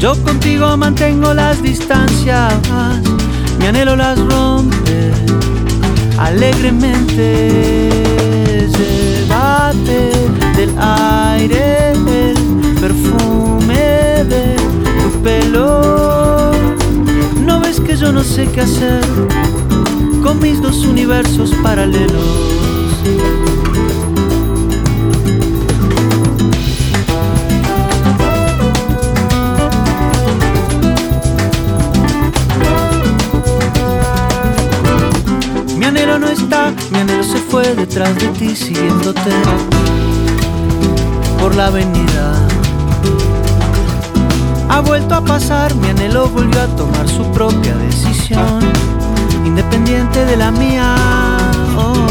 Yo 0.00 0.16
contigo 0.22 0.76
mantengo 0.76 1.34
las 1.34 1.62
distancias, 1.62 2.54
mi 3.58 3.66
anhelo 3.66 3.96
las 3.96 4.18
rompe 4.18 5.12
alegremente. 6.18 7.90
Llévate 8.78 10.17
hacer 18.60 19.04
con 20.22 20.40
mis 20.40 20.60
dos 20.60 20.84
universos 20.84 21.54
paralelos. 21.62 22.24
Mi 35.76 35.84
anhelo 35.84 36.18
no 36.18 36.28
está, 36.28 36.72
mi 36.90 36.98
anhelo 36.98 37.22
se 37.22 37.38
fue 37.38 37.74
detrás 37.74 38.14
de 38.18 38.26
ti 38.28 38.56
siguiéndote 38.56 39.30
por 41.38 41.54
la 41.54 41.66
avenida. 41.66 42.47
Vuelto 44.84 45.16
a 45.16 45.20
pasar, 45.20 45.74
mi 45.74 45.88
anhelo 45.88 46.28
volvió 46.28 46.62
a 46.62 46.66
tomar 46.68 47.06
su 47.08 47.22
propia 47.32 47.74
decisión, 47.76 48.60
independiente 49.44 50.24
de 50.24 50.36
la 50.36 50.50
mía. 50.50 50.96
Oh. 51.76 52.06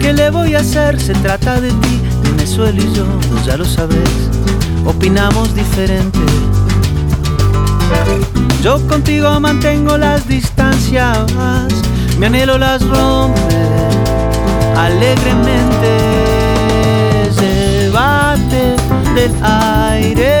¿Qué 0.00 0.12
le 0.12 0.30
voy 0.30 0.54
a 0.54 0.60
hacer? 0.60 1.00
Se 1.00 1.12
trata 1.12 1.60
de 1.60 1.70
ti, 1.70 2.00
él 2.66 2.78
y 2.78 2.94
yo, 2.94 3.04
pues 3.30 3.44
ya 3.44 3.56
lo 3.56 3.64
sabes, 3.64 4.10
opinamos 4.84 5.54
diferente. 5.54 6.18
Yo 8.62 8.84
contigo 8.88 9.38
mantengo 9.38 9.96
las 9.96 10.26
distancias, 10.26 11.18
mi 12.18 12.26
anhelo 12.26 12.58
las 12.58 12.82
rompe 12.88 13.40
alegremente. 14.76 15.98
Llévate 17.38 18.76
del 19.14 19.32
aire 19.44 20.39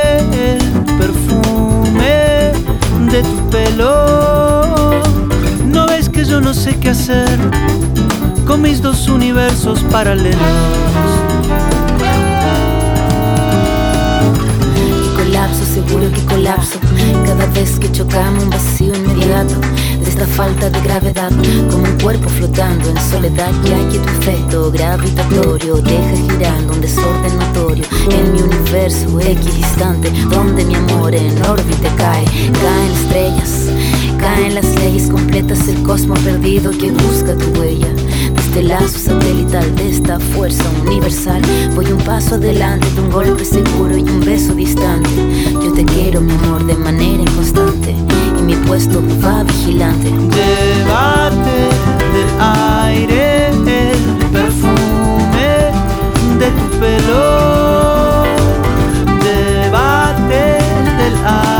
de 3.12 3.22
tu 3.22 3.50
pelo. 3.50 5.00
No 5.66 5.86
ves 5.86 6.08
que 6.08 6.24
yo 6.24 6.40
no 6.40 6.54
sé 6.54 6.78
qué 6.78 6.90
hacer 6.90 7.28
con 8.46 8.62
mis 8.62 8.80
dos 8.80 9.08
universos 9.08 9.80
paralelos. 9.90 10.38
colapso, 15.16 15.64
seguro 15.64 16.10
que 16.12 16.24
colapso. 16.24 16.78
Cada 17.26 17.46
vez 17.46 17.78
que 17.78 17.90
chocamos 17.90 18.44
un 18.44 18.50
vacío 18.50 18.94
inmediato 18.94 19.54
de 20.20 20.24
esta 20.24 20.36
falta 20.36 20.68
de 20.68 20.80
gravedad, 20.82 21.30
como 21.70 21.84
un 21.84 21.98
cuerpo 21.98 22.28
flotando 22.28 22.90
en 22.90 22.98
soledad, 23.10 23.52
ya 23.64 23.78
que 23.88 23.98
tu 23.98 24.08
efecto 24.20 24.70
gravitatorio 24.70 25.76
deja 25.76 26.16
girando 26.16 26.74
un 26.74 26.80
desorden 26.80 27.38
notorio 27.38 27.84
en 28.10 28.32
mi 28.32 28.42
universo 28.42 29.20
equidistante, 29.20 30.10
donde 30.30 30.64
mi 30.64 30.74
amor 30.74 31.14
en 31.14 31.42
órbita 31.44 31.94
cae, 31.96 32.24
caen 32.24 32.92
estrellas, 32.92 33.59
caen 34.20 34.54
las 34.54 34.74
leyes 34.76 35.08
completas, 35.08 35.66
el 35.68 35.82
cosmos 35.82 36.18
perdido 36.20 36.70
que 36.70 36.90
busca 36.90 37.34
tu 37.36 37.58
huella. 37.58 37.88
Este 38.36 38.62
lazo 38.62 38.98
satelital 38.98 39.74
de 39.76 39.90
esta 39.90 40.18
fuerza 40.18 40.64
universal. 40.84 41.42
Voy 41.74 41.86
un 41.86 41.98
paso 41.98 42.34
adelante 42.34 42.86
de 42.94 43.00
un 43.00 43.10
golpe 43.10 43.44
seguro 43.44 43.96
y 43.96 44.02
un 44.02 44.20
beso 44.20 44.54
distante. 44.54 45.10
Yo 45.52 45.72
te 45.72 45.84
quiero, 45.84 46.20
mi 46.20 46.32
amor, 46.32 46.64
de 46.64 46.74
manera 46.74 47.22
inconstante. 47.22 47.94
Y 48.38 48.42
mi 48.42 48.54
puesto 48.54 49.02
va 49.24 49.42
vigilante. 49.44 50.10
Llévate 50.10 51.58
del 52.14 52.30
aire 52.40 53.48
el 53.48 54.26
perfume 54.32 55.70
de 56.38 56.50
tu 56.50 56.78
pelo. 56.80 58.24
Llévate 59.22 60.58
del 60.98 61.14
aire 61.24 61.59